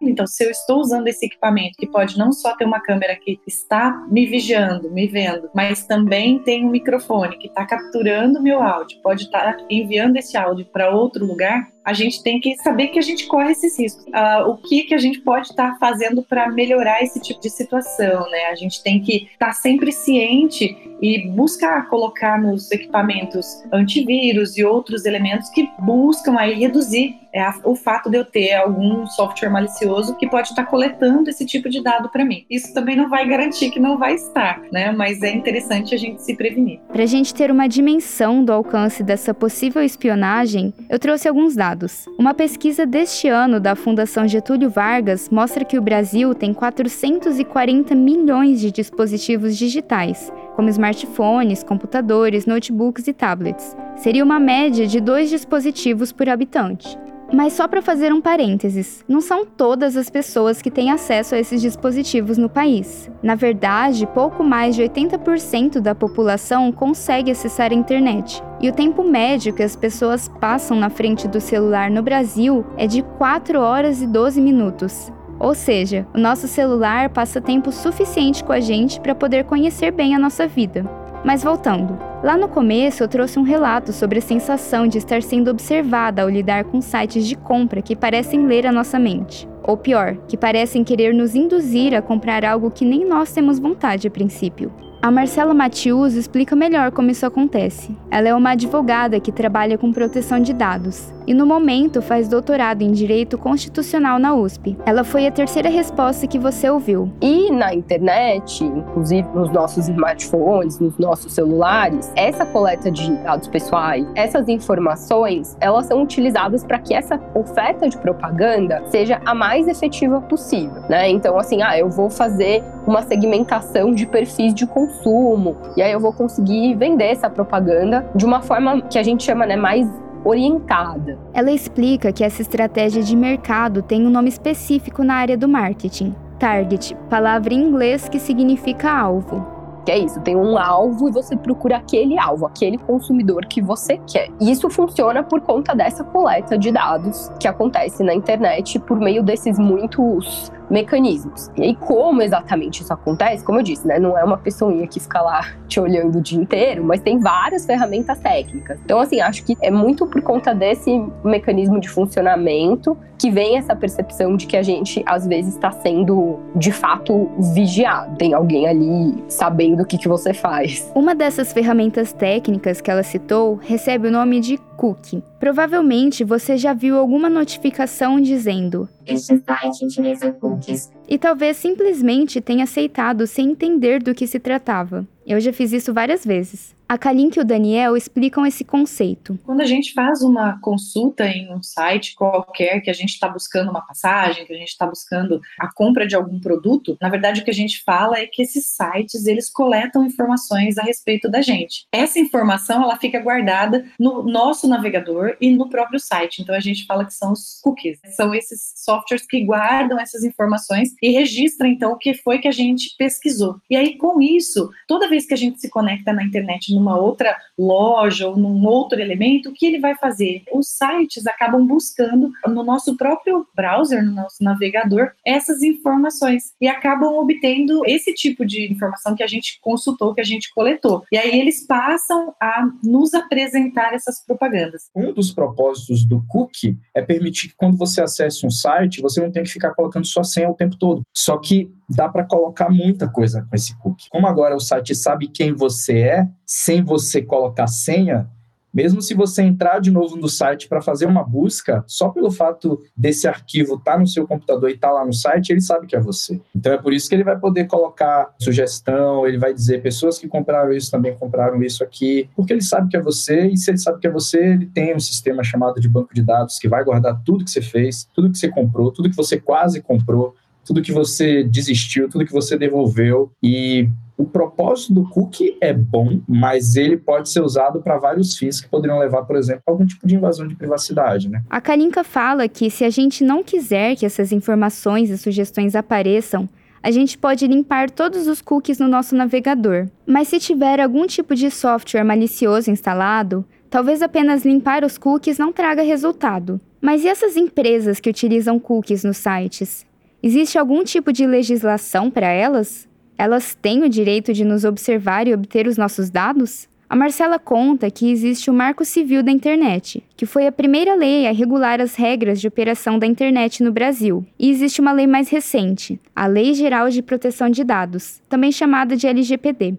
Então, 0.02 0.26
se 0.26 0.42
eu 0.42 0.50
estou 0.50 0.80
usando 0.80 1.06
esse 1.08 1.26
equipamento, 1.26 1.76
que 1.76 1.86
pode 1.86 2.16
não 2.16 2.32
só 2.32 2.56
ter 2.56 2.64
uma 2.64 2.80
câmera 2.80 3.14
que 3.16 3.38
está 3.46 3.92
me 4.10 4.24
vigiando, 4.24 4.90
me 4.90 5.06
vendo, 5.06 5.50
mas 5.54 5.86
também 5.86 6.38
tem 6.38 6.64
um 6.64 6.70
microfone 6.70 7.36
que 7.36 7.48
está 7.48 7.66
capturando 7.66 8.42
meu 8.42 8.62
áudio, 8.62 8.98
pode 9.02 9.24
estar 9.24 9.58
enviando 9.68 10.16
esse 10.16 10.38
áudio 10.38 10.64
para 10.72 10.90
outro 10.90 11.26
lugar, 11.26 11.68
a 11.84 11.92
gente 11.92 12.22
tem 12.22 12.40
que 12.40 12.56
saber 12.62 12.88
que 12.88 12.98
a 12.98 13.02
gente 13.02 13.26
corre 13.26 13.52
esses 13.52 13.78
riscos. 13.78 14.04
Uh, 14.06 14.48
o 14.48 14.56
que, 14.56 14.84
que 14.84 14.94
a 14.94 14.98
gente 14.98 15.20
pode 15.20 15.48
estar 15.48 15.78
fazendo 15.78 16.22
para 16.22 16.50
melhorar 16.50 17.02
esse 17.02 17.20
tipo 17.20 17.40
de 17.40 17.50
situação, 17.50 18.30
né? 18.30 18.46
A 18.50 18.54
gente 18.54 18.82
tem 18.82 19.02
que 19.02 19.28
estar 19.32 19.52
sempre 19.52 19.92
ciente 19.92 20.76
e 21.00 21.28
buscar 21.28 21.88
colocar 21.88 22.40
nos 22.40 22.70
equipamentos 22.70 23.62
antivírus 23.72 24.56
e 24.56 24.64
outros 24.64 25.04
elementos 25.04 25.48
que 25.50 25.68
buscam 25.78 26.36
aí 26.38 26.54
reduzir 26.54 27.20
é, 27.32 27.48
o 27.64 27.74
fato 27.76 28.10
de 28.10 28.16
eu 28.18 28.24
ter 28.24 28.54
algum 28.54 29.06
software 29.06 29.50
malicioso 29.50 30.16
que 30.16 30.28
pode 30.28 30.48
estar 30.48 30.64
coletando 30.66 31.30
esse 31.30 31.46
tipo 31.46 31.68
de 31.68 31.82
dado 31.82 32.08
para 32.08 32.24
mim. 32.24 32.44
Isso 32.50 32.74
também 32.74 32.96
não 32.96 33.08
vai 33.08 33.26
garantir 33.26 33.70
que 33.70 33.78
não 33.78 33.98
vai 33.98 34.14
estar, 34.14 34.60
né? 34.72 34.90
Mas 34.92 35.22
é 35.22 35.30
interessante 35.30 35.94
a 35.94 35.98
gente 35.98 36.22
se 36.22 36.34
prevenir. 36.34 36.80
Para 36.88 37.04
a 37.04 37.06
gente 37.06 37.32
ter 37.32 37.50
uma 37.50 37.68
dimensão 37.68 38.44
do 38.44 38.52
alcance 38.52 39.02
dessa 39.02 39.32
possível 39.32 39.82
espionagem, 39.82 40.74
eu 40.88 40.98
trouxe 40.98 41.28
alguns 41.28 41.54
dados. 41.54 42.06
Uma 42.18 42.34
pesquisa 42.34 42.84
deste 42.84 43.28
ano 43.28 43.60
da 43.60 43.74
Fundação 43.76 44.26
Getúlio 44.26 44.68
Vargas 44.68 45.28
mostra 45.30 45.64
que 45.64 45.78
o 45.78 45.82
Brasil 45.82 46.34
tem 46.34 46.52
440 46.52 47.94
milhões 47.94 48.60
de 48.60 48.72
dispositivos 48.72 49.56
digitais, 49.56 50.32
como 50.60 50.68
smartphones, 50.68 51.62
computadores, 51.62 52.44
notebooks 52.44 53.08
e 53.08 53.14
tablets. 53.14 53.74
Seria 53.96 54.22
uma 54.22 54.38
média 54.38 54.86
de 54.86 55.00
dois 55.00 55.30
dispositivos 55.30 56.12
por 56.12 56.28
habitante. 56.28 56.98
Mas 57.32 57.54
só 57.54 57.66
para 57.66 57.80
fazer 57.80 58.12
um 58.12 58.20
parênteses, 58.20 59.02
não 59.08 59.22
são 59.22 59.46
todas 59.46 59.96
as 59.96 60.10
pessoas 60.10 60.60
que 60.60 60.70
têm 60.70 60.90
acesso 60.90 61.34
a 61.34 61.38
esses 61.38 61.62
dispositivos 61.62 62.36
no 62.36 62.50
país. 62.50 63.10
Na 63.22 63.34
verdade, 63.34 64.06
pouco 64.08 64.44
mais 64.44 64.76
de 64.76 64.82
80% 64.82 65.80
da 65.80 65.94
população 65.94 66.70
consegue 66.70 67.30
acessar 67.30 67.72
a 67.72 67.74
internet. 67.74 68.42
E 68.60 68.68
o 68.68 68.74
tempo 68.74 69.02
médio 69.02 69.54
que 69.54 69.62
as 69.62 69.74
pessoas 69.74 70.28
passam 70.28 70.76
na 70.76 70.90
frente 70.90 71.26
do 71.26 71.40
celular 71.40 71.90
no 71.90 72.02
Brasil 72.02 72.66
é 72.76 72.86
de 72.86 73.00
4 73.16 73.58
horas 73.58 74.02
e 74.02 74.06
12 74.06 74.42
minutos. 74.42 75.10
Ou 75.40 75.54
seja, 75.54 76.06
o 76.14 76.18
nosso 76.18 76.46
celular 76.46 77.08
passa 77.08 77.40
tempo 77.40 77.72
suficiente 77.72 78.44
com 78.44 78.52
a 78.52 78.60
gente 78.60 79.00
para 79.00 79.14
poder 79.14 79.44
conhecer 79.44 79.90
bem 79.90 80.14
a 80.14 80.18
nossa 80.18 80.46
vida. 80.46 80.84
Mas 81.24 81.42
voltando, 81.42 81.98
lá 82.22 82.36
no 82.36 82.46
começo 82.46 83.02
eu 83.02 83.08
trouxe 83.08 83.38
um 83.38 83.42
relato 83.42 83.90
sobre 83.90 84.18
a 84.18 84.22
sensação 84.22 84.86
de 84.86 84.98
estar 84.98 85.22
sendo 85.22 85.50
observada 85.50 86.22
ao 86.22 86.28
lidar 86.28 86.64
com 86.64 86.82
sites 86.82 87.26
de 87.26 87.36
compra 87.36 87.80
que 87.80 87.96
parecem 87.96 88.46
ler 88.46 88.66
a 88.66 88.72
nossa 88.72 88.98
mente. 88.98 89.48
Ou 89.62 89.78
pior, 89.78 90.16
que 90.28 90.36
parecem 90.36 90.84
querer 90.84 91.14
nos 91.14 91.34
induzir 91.34 91.94
a 91.94 92.02
comprar 92.02 92.44
algo 92.44 92.70
que 92.70 92.84
nem 92.84 93.06
nós 93.06 93.32
temos 93.32 93.58
vontade 93.58 94.08
a 94.08 94.10
princípio. 94.10 94.70
A 95.02 95.10
Marcela 95.10 95.54
Matius 95.54 96.12
explica 96.12 96.54
melhor 96.54 96.90
como 96.90 97.10
isso 97.10 97.24
acontece. 97.24 97.96
Ela 98.10 98.28
é 98.28 98.34
uma 98.34 98.50
advogada 98.50 99.18
que 99.18 99.32
trabalha 99.32 99.78
com 99.78 99.90
proteção 99.90 100.40
de 100.40 100.52
dados 100.52 101.10
e, 101.30 101.34
no 101.34 101.46
momento, 101.46 102.02
faz 102.02 102.26
doutorado 102.26 102.82
em 102.82 102.90
Direito 102.90 103.38
Constitucional 103.38 104.18
na 104.18 104.34
USP. 104.34 104.76
Ela 104.84 105.04
foi 105.04 105.28
a 105.28 105.30
terceira 105.30 105.68
resposta 105.68 106.26
que 106.26 106.40
você 106.40 106.68
ouviu. 106.68 107.08
E 107.20 107.52
na 107.52 107.72
internet, 107.72 108.64
inclusive 108.64 109.28
nos 109.32 109.48
nossos 109.52 109.88
smartphones, 109.88 110.80
nos 110.80 110.98
nossos 110.98 111.32
celulares, 111.32 112.10
essa 112.16 112.44
coleta 112.44 112.90
de 112.90 113.12
dados 113.18 113.46
pessoais, 113.46 114.04
essas 114.16 114.48
informações, 114.48 115.56
elas 115.60 115.86
são 115.86 116.02
utilizadas 116.02 116.64
para 116.64 116.80
que 116.80 116.92
essa 116.92 117.20
oferta 117.32 117.88
de 117.88 117.96
propaganda 117.96 118.82
seja 118.88 119.20
a 119.24 119.32
mais 119.32 119.68
efetiva 119.68 120.20
possível, 120.22 120.82
né? 120.88 121.08
Então, 121.08 121.38
assim, 121.38 121.62
ah, 121.62 121.78
eu 121.78 121.88
vou 121.88 122.10
fazer 122.10 122.64
uma 122.88 123.02
segmentação 123.02 123.94
de 123.94 124.04
perfis 124.04 124.52
de 124.52 124.66
consumo. 124.66 125.56
E 125.76 125.82
aí 125.82 125.92
eu 125.92 126.00
vou 126.00 126.12
conseguir 126.12 126.74
vender 126.74 127.04
essa 127.04 127.30
propaganda 127.30 128.04
de 128.16 128.26
uma 128.26 128.42
forma 128.42 128.82
que 128.82 128.98
a 128.98 129.02
gente 129.04 129.22
chama 129.22 129.46
né, 129.46 129.54
mais 129.54 129.88
orientada. 130.24 131.18
Ela 131.32 131.50
explica 131.50 132.12
que 132.12 132.24
essa 132.24 132.42
estratégia 132.42 133.02
de 133.02 133.16
mercado 133.16 133.82
tem 133.82 134.06
um 134.06 134.10
nome 134.10 134.28
específico 134.28 135.02
na 135.02 135.14
área 135.14 135.36
do 135.36 135.48
marketing. 135.48 136.14
Target, 136.38 136.96
palavra 137.08 137.52
em 137.52 137.62
inglês 137.62 138.08
que 138.08 138.18
significa 138.18 138.90
alvo. 138.90 139.59
Que 139.84 139.92
é 139.92 139.98
isso, 139.98 140.20
tem 140.20 140.36
um 140.36 140.58
alvo 140.58 141.08
e 141.08 141.12
você 141.12 141.36
procura 141.36 141.78
aquele 141.78 142.18
alvo, 142.18 142.46
aquele 142.46 142.78
consumidor 142.78 143.46
que 143.46 143.62
você 143.62 143.98
quer. 144.06 144.28
E 144.40 144.50
isso 144.50 144.68
funciona 144.68 145.22
por 145.22 145.40
conta 145.40 145.74
dessa 145.74 146.04
coleta 146.04 146.58
de 146.58 146.70
dados 146.70 147.30
que 147.40 147.48
acontece 147.48 148.02
na 148.02 148.14
internet 148.14 148.78
por 148.78 148.98
meio 148.98 149.22
desses 149.22 149.58
muitos 149.58 150.52
mecanismos. 150.70 151.50
E 151.56 151.62
aí, 151.62 151.74
como 151.74 152.22
exatamente 152.22 152.82
isso 152.82 152.92
acontece? 152.92 153.44
Como 153.44 153.58
eu 153.58 153.62
disse, 153.62 153.86
né? 153.86 153.98
Não 153.98 154.16
é 154.16 154.22
uma 154.22 154.38
pessoinha 154.38 154.86
que 154.86 155.00
fica 155.00 155.20
lá 155.20 155.40
te 155.66 155.80
olhando 155.80 156.18
o 156.18 156.20
dia 156.20 156.40
inteiro, 156.40 156.84
mas 156.84 157.00
tem 157.00 157.18
várias 157.18 157.66
ferramentas 157.66 158.18
técnicas. 158.20 158.78
Então, 158.84 159.00
assim, 159.00 159.20
acho 159.20 159.44
que 159.44 159.56
é 159.60 159.70
muito 159.70 160.06
por 160.06 160.22
conta 160.22 160.54
desse 160.54 161.04
mecanismo 161.24 161.80
de 161.80 161.88
funcionamento 161.88 162.96
que 163.18 163.30
vem 163.30 163.58
essa 163.58 163.76
percepção 163.76 164.34
de 164.34 164.46
que 164.46 164.56
a 164.56 164.62
gente, 164.62 165.02
às 165.04 165.26
vezes, 165.26 165.54
está 165.54 165.70
sendo 165.70 166.38
de 166.56 166.72
fato 166.72 167.28
vigiado. 167.52 168.16
Tem 168.16 168.32
alguém 168.32 168.66
ali 168.66 169.22
sabendo 169.28 169.69
o 169.74 169.84
que, 169.84 169.98
que 169.98 170.08
você 170.08 170.32
faz. 170.32 170.90
Uma 170.94 171.14
dessas 171.14 171.52
ferramentas 171.52 172.12
técnicas 172.12 172.80
que 172.80 172.90
ela 172.90 173.02
citou 173.02 173.56
recebe 173.56 174.08
o 174.08 174.10
nome 174.10 174.40
de 174.40 174.56
cookie. 174.76 175.22
Provavelmente 175.38 176.24
você 176.24 176.56
já 176.56 176.72
viu 176.72 176.96
alguma 176.96 177.28
notificação 177.28 178.20
dizendo: 178.20 178.88
Este 179.06 179.38
site 179.38 179.84
utiliza 179.84 180.32
cookies. 180.32 180.90
E 181.08 181.18
talvez 181.18 181.56
simplesmente 181.56 182.40
tenha 182.40 182.64
aceitado 182.64 183.26
sem 183.26 183.50
entender 183.50 184.02
do 184.02 184.14
que 184.14 184.26
se 184.26 184.38
tratava. 184.38 185.06
Eu 185.26 185.38
já 185.40 185.52
fiz 185.52 185.72
isso 185.72 185.92
várias 185.92 186.24
vezes. 186.24 186.74
A 186.90 186.98
Kalink 186.98 187.38
e 187.38 187.40
o 187.40 187.44
Daniel 187.44 187.96
explicam 187.96 188.44
esse 188.44 188.64
conceito. 188.64 189.38
Quando 189.44 189.60
a 189.60 189.64
gente 189.64 189.92
faz 189.92 190.22
uma 190.22 190.58
consulta 190.60 191.24
em 191.24 191.54
um 191.54 191.62
site 191.62 192.16
qualquer, 192.16 192.80
que 192.80 192.90
a 192.90 192.92
gente 192.92 193.10
está 193.10 193.28
buscando 193.28 193.70
uma 193.70 193.80
passagem, 193.80 194.44
que 194.44 194.52
a 194.52 194.56
gente 194.56 194.70
está 194.70 194.88
buscando 194.88 195.40
a 195.56 195.72
compra 195.72 196.04
de 196.04 196.16
algum 196.16 196.40
produto, 196.40 196.98
na 197.00 197.08
verdade 197.08 197.42
o 197.42 197.44
que 197.44 197.50
a 197.52 197.54
gente 197.54 197.80
fala 197.84 198.18
é 198.18 198.26
que 198.26 198.42
esses 198.42 198.66
sites 198.66 199.26
eles 199.26 199.48
coletam 199.48 200.04
informações 200.04 200.78
a 200.78 200.82
respeito 200.82 201.30
da 201.30 201.40
gente. 201.40 201.86
Essa 201.92 202.18
informação 202.18 202.82
ela 202.82 202.96
fica 202.96 203.20
guardada 203.20 203.84
no 203.96 204.24
nosso 204.24 204.66
navegador 204.66 205.36
e 205.40 205.54
no 205.54 205.68
próprio 205.68 206.00
site. 206.00 206.42
Então 206.42 206.56
a 206.56 206.60
gente 206.60 206.86
fala 206.86 207.04
que 207.04 207.14
são 207.14 207.30
os 207.30 207.60
cookies. 207.62 208.00
São 208.16 208.34
esses 208.34 208.72
softwares 208.74 209.24
que 209.28 209.44
guardam 209.44 210.00
essas 210.00 210.24
informações 210.24 210.88
e 211.00 211.10
registram 211.10 211.68
então 211.68 211.92
o 211.92 211.96
que 211.96 212.14
foi 212.14 212.40
que 212.40 212.48
a 212.48 212.52
gente 212.52 212.96
pesquisou. 212.98 213.60
E 213.70 213.76
aí 213.76 213.96
com 213.96 214.20
isso, 214.20 214.68
toda 214.88 215.08
vez 215.08 215.24
que 215.24 215.34
a 215.34 215.38
gente 215.38 215.60
se 215.60 215.70
conecta 215.70 216.12
na 216.12 216.24
internet 216.24 216.79
numa 216.80 216.98
outra 216.98 217.36
loja 217.58 218.26
ou 218.28 218.36
num 218.36 218.66
outro 218.66 218.98
elemento, 218.98 219.50
o 219.50 219.52
que 219.52 219.66
ele 219.66 219.78
vai 219.78 219.94
fazer? 219.94 220.42
Os 220.52 220.68
sites 220.68 221.26
acabam 221.26 221.66
buscando 221.66 222.32
no 222.46 222.64
nosso 222.64 222.96
próprio 222.96 223.46
browser, 223.54 224.04
no 224.04 224.12
nosso 224.12 224.42
navegador, 224.42 225.12
essas 225.24 225.62
informações 225.62 226.54
e 226.60 226.66
acabam 226.66 227.14
obtendo 227.14 227.82
esse 227.86 228.14
tipo 228.14 228.46
de 228.46 228.72
informação 228.72 229.14
que 229.14 229.22
a 229.22 229.26
gente 229.26 229.58
consultou, 229.60 230.14
que 230.14 230.20
a 230.20 230.24
gente 230.24 230.52
coletou. 230.54 231.04
E 231.12 231.18
aí 231.18 231.38
eles 231.38 231.66
passam 231.66 232.34
a 232.40 232.66
nos 232.82 233.12
apresentar 233.12 233.92
essas 233.92 234.24
propagandas. 234.24 234.84
Um 234.96 235.12
dos 235.12 235.30
propósitos 235.30 236.04
do 236.04 236.24
cookie 236.26 236.78
é 236.94 237.02
permitir 237.02 237.48
que 237.48 237.56
quando 237.56 237.76
você 237.76 238.00
acesse 238.00 238.46
um 238.46 238.50
site, 238.50 239.02
você 239.02 239.20
não 239.20 239.30
tenha 239.30 239.44
que 239.44 239.52
ficar 239.52 239.74
colocando 239.74 240.06
sua 240.06 240.24
senha 240.24 240.48
o 240.48 240.54
tempo 240.54 240.76
todo. 240.76 241.02
Só 241.14 241.36
que 241.36 241.70
dá 241.88 242.08
para 242.08 242.24
colocar 242.24 242.70
muita 242.70 243.08
coisa 243.08 243.46
com 243.48 243.56
esse 243.56 243.76
cookie. 243.78 244.08
Como 244.08 244.26
agora 244.26 244.54
o 244.54 244.60
site 244.60 244.94
sabe 244.94 245.28
quem 245.28 245.52
você 245.52 245.98
é, 245.98 246.28
sem 246.70 246.84
você 246.84 247.20
colocar 247.20 247.66
senha, 247.66 248.30
mesmo 248.72 249.02
se 249.02 249.12
você 249.12 249.42
entrar 249.42 249.80
de 249.80 249.90
novo 249.90 250.14
no 250.14 250.28
site 250.28 250.68
para 250.68 250.80
fazer 250.80 251.06
uma 251.06 251.24
busca, 251.24 251.82
só 251.84 252.08
pelo 252.10 252.30
fato 252.30 252.80
desse 252.96 253.26
arquivo 253.26 253.74
estar 253.74 253.94
tá 253.94 253.98
no 253.98 254.06
seu 254.06 254.24
computador 254.24 254.70
e 254.70 254.74
estar 254.74 254.90
tá 254.90 254.94
lá 254.94 255.04
no 255.04 255.12
site, 255.12 255.50
ele 255.50 255.60
sabe 255.60 255.88
que 255.88 255.96
é 255.96 256.00
você. 256.00 256.40
Então 256.54 256.72
é 256.72 256.78
por 256.78 256.92
isso 256.92 257.08
que 257.08 257.16
ele 257.16 257.24
vai 257.24 257.36
poder 257.36 257.66
colocar 257.66 258.32
sugestão, 258.38 259.26
ele 259.26 259.36
vai 259.36 259.52
dizer 259.52 259.82
pessoas 259.82 260.16
que 260.16 260.28
compraram 260.28 260.72
isso 260.72 260.92
também 260.92 261.16
compraram 261.16 261.60
isso 261.60 261.82
aqui, 261.82 262.30
porque 262.36 262.52
ele 262.52 262.62
sabe 262.62 262.88
que 262.88 262.96
é 262.96 263.02
você 263.02 263.48
e 263.48 263.56
se 263.56 263.72
ele 263.72 263.78
sabe 263.78 263.98
que 263.98 264.06
é 264.06 264.10
você, 264.10 264.38
ele 264.38 264.66
tem 264.66 264.94
um 264.94 265.00
sistema 265.00 265.42
chamado 265.42 265.80
de 265.80 265.88
banco 265.88 266.14
de 266.14 266.22
dados 266.22 266.56
que 266.56 266.68
vai 266.68 266.84
guardar 266.84 267.20
tudo 267.24 267.44
que 267.44 267.50
você 267.50 267.62
fez, 267.62 268.08
tudo 268.14 268.30
que 268.30 268.38
você 268.38 268.48
comprou, 268.48 268.92
tudo 268.92 269.10
que 269.10 269.16
você 269.16 269.40
quase 269.40 269.82
comprou, 269.82 270.36
tudo 270.70 270.82
que 270.82 270.92
você 270.92 271.42
desistiu, 271.42 272.08
tudo 272.08 272.24
que 272.24 272.32
você 272.32 272.56
devolveu 272.56 273.32
e 273.42 273.88
o 274.16 274.24
propósito 274.24 274.94
do 274.94 275.08
cookie 275.08 275.56
é 275.60 275.72
bom, 275.72 276.20
mas 276.28 276.76
ele 276.76 276.96
pode 276.96 277.28
ser 277.28 277.40
usado 277.40 277.82
para 277.82 277.98
vários 277.98 278.38
fins 278.38 278.60
que 278.60 278.68
poderiam 278.68 278.96
levar, 279.00 279.24
por 279.24 279.34
exemplo, 279.34 279.62
a 279.66 279.70
algum 279.72 279.84
tipo 279.84 280.06
de 280.06 280.14
invasão 280.14 280.46
de 280.46 280.54
privacidade, 280.54 281.28
né? 281.28 281.42
A 281.50 281.60
Kalinka 281.60 282.04
fala 282.04 282.46
que 282.46 282.70
se 282.70 282.84
a 282.84 282.90
gente 282.90 283.24
não 283.24 283.42
quiser 283.42 283.96
que 283.96 284.06
essas 284.06 284.30
informações 284.30 285.10
e 285.10 285.18
sugestões 285.18 285.74
apareçam, 285.74 286.48
a 286.80 286.92
gente 286.92 287.18
pode 287.18 287.48
limpar 287.48 287.90
todos 287.90 288.28
os 288.28 288.40
cookies 288.40 288.78
no 288.78 288.86
nosso 288.86 289.16
navegador. 289.16 289.88
Mas 290.06 290.28
se 290.28 290.38
tiver 290.38 290.78
algum 290.78 291.04
tipo 291.04 291.34
de 291.34 291.50
software 291.50 292.04
malicioso 292.04 292.70
instalado, 292.70 293.44
talvez 293.68 294.02
apenas 294.02 294.44
limpar 294.44 294.84
os 294.84 294.96
cookies 294.96 295.36
não 295.36 295.52
traga 295.52 295.82
resultado. 295.82 296.60
Mas 296.80 297.02
e 297.02 297.08
essas 297.08 297.36
empresas 297.36 297.98
que 297.98 298.08
utilizam 298.08 298.60
cookies 298.60 299.02
nos 299.02 299.16
sites? 299.16 299.89
Existe 300.22 300.58
algum 300.58 300.84
tipo 300.84 301.12
de 301.14 301.26
legislação 301.26 302.10
para 302.10 302.26
elas? 302.28 302.86
Elas 303.16 303.54
têm 303.54 303.82
o 303.84 303.88
direito 303.88 304.34
de 304.34 304.44
nos 304.44 304.64
observar 304.64 305.26
e 305.26 305.32
obter 305.32 305.66
os 305.66 305.78
nossos 305.78 306.10
dados? 306.10 306.68
A 306.90 306.96
Marcela 306.96 307.38
conta 307.38 307.90
que 307.90 308.10
existe 308.10 308.50
o 308.50 308.52
Marco 308.52 308.84
Civil 308.84 309.22
da 309.22 309.30
Internet, 309.30 310.04
que 310.16 310.26
foi 310.26 310.46
a 310.46 310.52
primeira 310.52 310.94
lei 310.94 311.26
a 311.26 311.32
regular 311.32 311.80
as 311.80 311.94
regras 311.94 312.38
de 312.38 312.48
operação 312.48 312.98
da 312.98 313.06
internet 313.06 313.62
no 313.62 313.72
Brasil. 313.72 314.26
E 314.38 314.50
existe 314.50 314.80
uma 314.80 314.92
lei 314.92 315.06
mais 315.06 315.30
recente, 315.30 315.98
a 316.14 316.26
Lei 316.26 316.52
Geral 316.52 316.90
de 316.90 317.00
Proteção 317.00 317.48
de 317.48 317.64
Dados, 317.64 318.20
também 318.28 318.52
chamada 318.52 318.96
de 318.96 319.06
LGPD. 319.06 319.76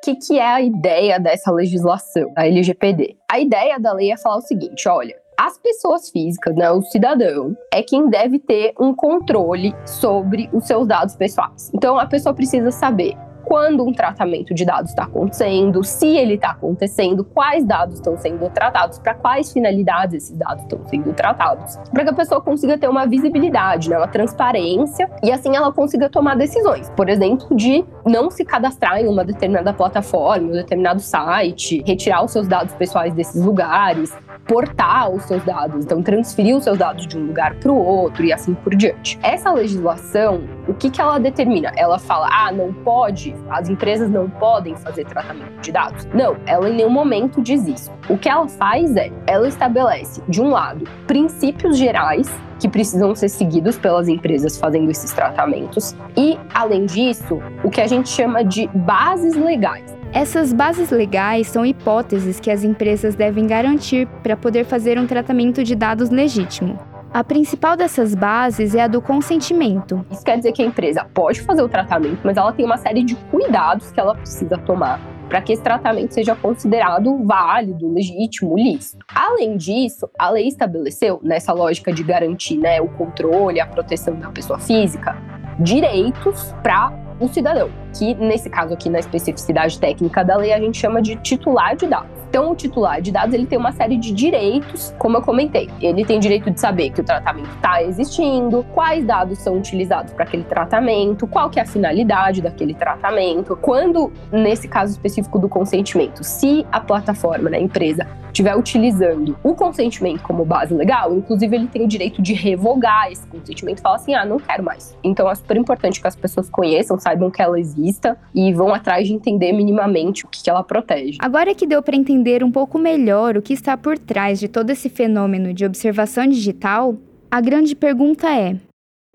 O 0.00 0.04
que, 0.04 0.14
que 0.14 0.38
é 0.38 0.46
a 0.46 0.62
ideia 0.62 1.18
dessa 1.18 1.50
legislação, 1.50 2.32
a 2.36 2.46
LGPD? 2.46 3.16
A 3.28 3.40
ideia 3.40 3.78
da 3.80 3.92
lei 3.92 4.12
é 4.12 4.16
falar 4.16 4.36
o 4.36 4.42
seguinte: 4.42 4.88
olha, 4.88 5.16
as 5.40 5.56
pessoas 5.56 6.10
físicas, 6.10 6.54
né, 6.54 6.70
o 6.70 6.82
cidadão, 6.82 7.56
é 7.72 7.82
quem 7.82 8.10
deve 8.10 8.38
ter 8.38 8.74
um 8.78 8.94
controle 8.94 9.74
sobre 9.86 10.50
os 10.52 10.66
seus 10.66 10.86
dados 10.86 11.16
pessoais. 11.16 11.70
Então 11.72 11.98
a 11.98 12.04
pessoa 12.04 12.34
precisa 12.34 12.70
saber 12.70 13.16
quando 13.50 13.84
um 13.84 13.92
tratamento 13.92 14.54
de 14.54 14.64
dados 14.64 14.90
está 14.90 15.02
acontecendo, 15.02 15.82
se 15.82 16.06
ele 16.06 16.34
está 16.34 16.50
acontecendo, 16.50 17.24
quais 17.24 17.64
dados 17.64 17.96
estão 17.96 18.16
sendo 18.16 18.48
tratados, 18.48 19.00
para 19.00 19.12
quais 19.12 19.52
finalidades 19.52 20.22
esses 20.22 20.36
dados 20.36 20.62
estão 20.62 20.78
sendo 20.86 21.12
tratados, 21.12 21.76
para 21.92 22.04
que 22.04 22.10
a 22.10 22.12
pessoa 22.12 22.40
consiga 22.40 22.78
ter 22.78 22.88
uma 22.88 23.08
visibilidade, 23.08 23.90
né, 23.90 23.96
uma 23.96 24.06
transparência 24.06 25.10
e 25.20 25.32
assim 25.32 25.56
ela 25.56 25.72
consiga 25.72 26.08
tomar 26.08 26.36
decisões. 26.36 26.88
Por 26.90 27.08
exemplo, 27.08 27.56
de 27.56 27.84
não 28.06 28.30
se 28.30 28.44
cadastrar 28.44 29.00
em 29.00 29.08
uma 29.08 29.24
determinada 29.24 29.72
plataforma, 29.72 30.46
um 30.46 30.52
determinado 30.52 31.00
site, 31.00 31.82
retirar 31.84 32.24
os 32.24 32.30
seus 32.30 32.46
dados 32.46 32.72
pessoais 32.74 33.12
desses 33.14 33.44
lugares, 33.44 34.16
portar 34.46 35.10
os 35.10 35.24
seus 35.24 35.44
dados, 35.44 35.84
então 35.84 36.02
transferir 36.02 36.56
os 36.56 36.64
seus 36.64 36.78
dados 36.78 37.06
de 37.06 37.18
um 37.18 37.26
lugar 37.26 37.54
para 37.56 37.70
o 37.70 37.76
outro 37.76 38.24
e 38.24 38.32
assim 38.32 38.54
por 38.54 38.74
diante. 38.74 39.18
Essa 39.22 39.52
legislação, 39.52 40.42
o 40.68 40.74
que, 40.74 40.88
que 40.90 41.00
ela 41.00 41.18
determina? 41.18 41.72
Ela 41.76 41.98
fala, 41.98 42.28
ah, 42.32 42.52
não 42.52 42.72
pode 42.72 43.34
as 43.48 43.68
empresas 43.68 44.10
não 44.10 44.28
podem 44.28 44.76
fazer 44.76 45.04
tratamento 45.04 45.60
de 45.60 45.72
dados. 45.72 46.06
Não, 46.14 46.36
ela 46.46 46.68
em 46.68 46.76
nenhum 46.76 46.90
momento 46.90 47.40
diz 47.40 47.66
isso. 47.66 47.90
O 48.08 48.18
que 48.18 48.28
ela 48.28 48.48
faz 48.48 48.96
é, 48.96 49.10
ela 49.26 49.48
estabelece, 49.48 50.22
de 50.28 50.40
um 50.40 50.50
lado, 50.50 50.84
princípios 51.06 51.76
gerais 51.76 52.28
que 52.58 52.68
precisam 52.68 53.14
ser 53.14 53.28
seguidos 53.28 53.78
pelas 53.78 54.06
empresas 54.06 54.58
fazendo 54.58 54.90
esses 54.90 55.12
tratamentos 55.12 55.96
e, 56.16 56.38
além 56.52 56.84
disso, 56.84 57.40
o 57.64 57.70
que 57.70 57.80
a 57.80 57.86
gente 57.86 58.08
chama 58.08 58.44
de 58.44 58.68
bases 58.68 59.34
legais. 59.34 60.00
Essas 60.12 60.52
bases 60.52 60.90
legais 60.90 61.46
são 61.46 61.64
hipóteses 61.64 62.40
que 62.40 62.50
as 62.50 62.64
empresas 62.64 63.14
devem 63.14 63.46
garantir 63.46 64.08
para 64.22 64.36
poder 64.36 64.64
fazer 64.64 64.98
um 64.98 65.06
tratamento 65.06 65.62
de 65.62 65.74
dados 65.76 66.10
legítimo. 66.10 66.89
A 67.12 67.24
principal 67.24 67.76
dessas 67.76 68.14
bases 68.14 68.72
é 68.72 68.82
a 68.82 68.86
do 68.86 69.02
consentimento. 69.02 70.06
Isso 70.12 70.22
quer 70.22 70.36
dizer 70.36 70.52
que 70.52 70.62
a 70.62 70.64
empresa 70.64 71.04
pode 71.12 71.40
fazer 71.40 71.60
o 71.60 71.68
tratamento, 71.68 72.20
mas 72.22 72.36
ela 72.36 72.52
tem 72.52 72.64
uma 72.64 72.76
série 72.76 73.02
de 73.02 73.16
cuidados 73.16 73.90
que 73.90 73.98
ela 73.98 74.14
precisa 74.14 74.56
tomar 74.58 75.00
para 75.28 75.40
que 75.40 75.52
esse 75.52 75.62
tratamento 75.62 76.12
seja 76.14 76.36
considerado 76.36 77.24
válido, 77.24 77.92
legítimo, 77.92 78.56
lícito. 78.56 79.04
Além 79.12 79.56
disso, 79.56 80.08
a 80.18 80.30
lei 80.30 80.46
estabeleceu, 80.46 81.20
nessa 81.22 81.52
lógica 81.52 81.92
de 81.92 82.02
garantir 82.02 82.58
né, 82.58 82.80
o 82.80 82.88
controle, 82.88 83.60
a 83.60 83.66
proteção 83.66 84.14
da 84.16 84.30
pessoa 84.30 84.58
física, 84.58 85.16
direitos 85.58 86.54
para 86.62 86.92
o 87.20 87.28
cidadão, 87.28 87.70
que 87.92 88.14
nesse 88.14 88.48
caso 88.48 88.74
aqui, 88.74 88.88
na 88.88 88.98
especificidade 88.98 89.78
técnica 89.78 90.24
da 90.24 90.36
lei, 90.36 90.52
a 90.52 90.58
gente 90.58 90.78
chama 90.78 91.00
de 91.00 91.16
titular 91.16 91.76
de 91.76 91.86
dados. 91.86 92.20
Então, 92.30 92.52
o 92.52 92.54
titular 92.54 93.02
de 93.02 93.10
dados 93.10 93.34
ele 93.34 93.44
tem 93.44 93.58
uma 93.58 93.72
série 93.72 93.96
de 93.96 94.12
direitos, 94.12 94.94
como 94.98 95.16
eu 95.16 95.22
comentei. 95.22 95.68
Ele 95.80 96.04
tem 96.04 96.20
direito 96.20 96.48
de 96.48 96.60
saber 96.60 96.90
que 96.90 97.00
o 97.00 97.04
tratamento 97.04 97.50
está 97.56 97.82
existindo, 97.82 98.64
quais 98.72 99.04
dados 99.04 99.38
são 99.38 99.58
utilizados 99.58 100.12
para 100.12 100.24
aquele 100.24 100.44
tratamento, 100.44 101.26
qual 101.26 101.50
que 101.50 101.58
é 101.58 101.62
a 101.62 101.66
finalidade 101.66 102.40
daquele 102.40 102.72
tratamento, 102.72 103.56
quando, 103.56 104.12
nesse 104.30 104.68
caso 104.68 104.92
específico 104.92 105.40
do 105.40 105.48
consentimento, 105.48 106.22
se 106.22 106.64
a 106.70 106.78
plataforma, 106.78 107.50
né, 107.50 107.58
a 107.58 107.60
empresa, 107.60 108.06
estiver 108.30 108.56
utilizando 108.56 109.36
o 109.42 109.54
consentimento 109.54 110.22
como 110.22 110.44
base 110.44 110.72
legal, 110.72 111.14
inclusive 111.14 111.56
ele 111.56 111.66
tem 111.66 111.84
o 111.84 111.88
direito 111.88 112.22
de 112.22 112.32
revogar 112.32 113.10
esse 113.10 113.26
consentimento 113.26 113.78
e 113.78 113.82
falar 113.82 113.96
assim: 113.96 114.14
ah, 114.14 114.24
não 114.24 114.38
quero 114.38 114.62
mais. 114.62 114.96
Então 115.02 115.28
é 115.28 115.34
super 115.34 115.56
importante 115.56 116.00
que 116.00 116.06
as 116.06 116.16
pessoas 116.16 116.48
conheçam, 116.48 116.98
saibam 116.98 117.30
que 117.30 117.42
ela 117.42 117.58
exista 117.80 118.16
e 118.34 118.52
vão 118.52 118.74
atrás 118.74 119.06
de 119.06 119.14
entender 119.14 119.52
minimamente 119.52 120.24
o 120.24 120.28
que, 120.28 120.42
que 120.42 120.50
ela 120.50 120.62
protege. 120.62 121.18
Agora 121.20 121.54
que 121.54 121.66
deu 121.66 121.82
para 121.82 121.96
entender 121.96 122.44
um 122.44 122.50
pouco 122.50 122.78
melhor 122.78 123.36
o 123.36 123.42
que 123.42 123.52
está 123.52 123.76
por 123.76 123.98
trás 123.98 124.38
de 124.38 124.48
todo 124.48 124.70
esse 124.70 124.88
fenômeno 124.88 125.52
de 125.52 125.64
observação 125.64 126.26
digital, 126.26 126.96
a 127.30 127.40
grande 127.40 127.74
pergunta 127.74 128.28
é: 128.28 128.56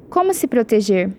como 0.09 0.33
se 0.33 0.47
proteger? 0.47 1.11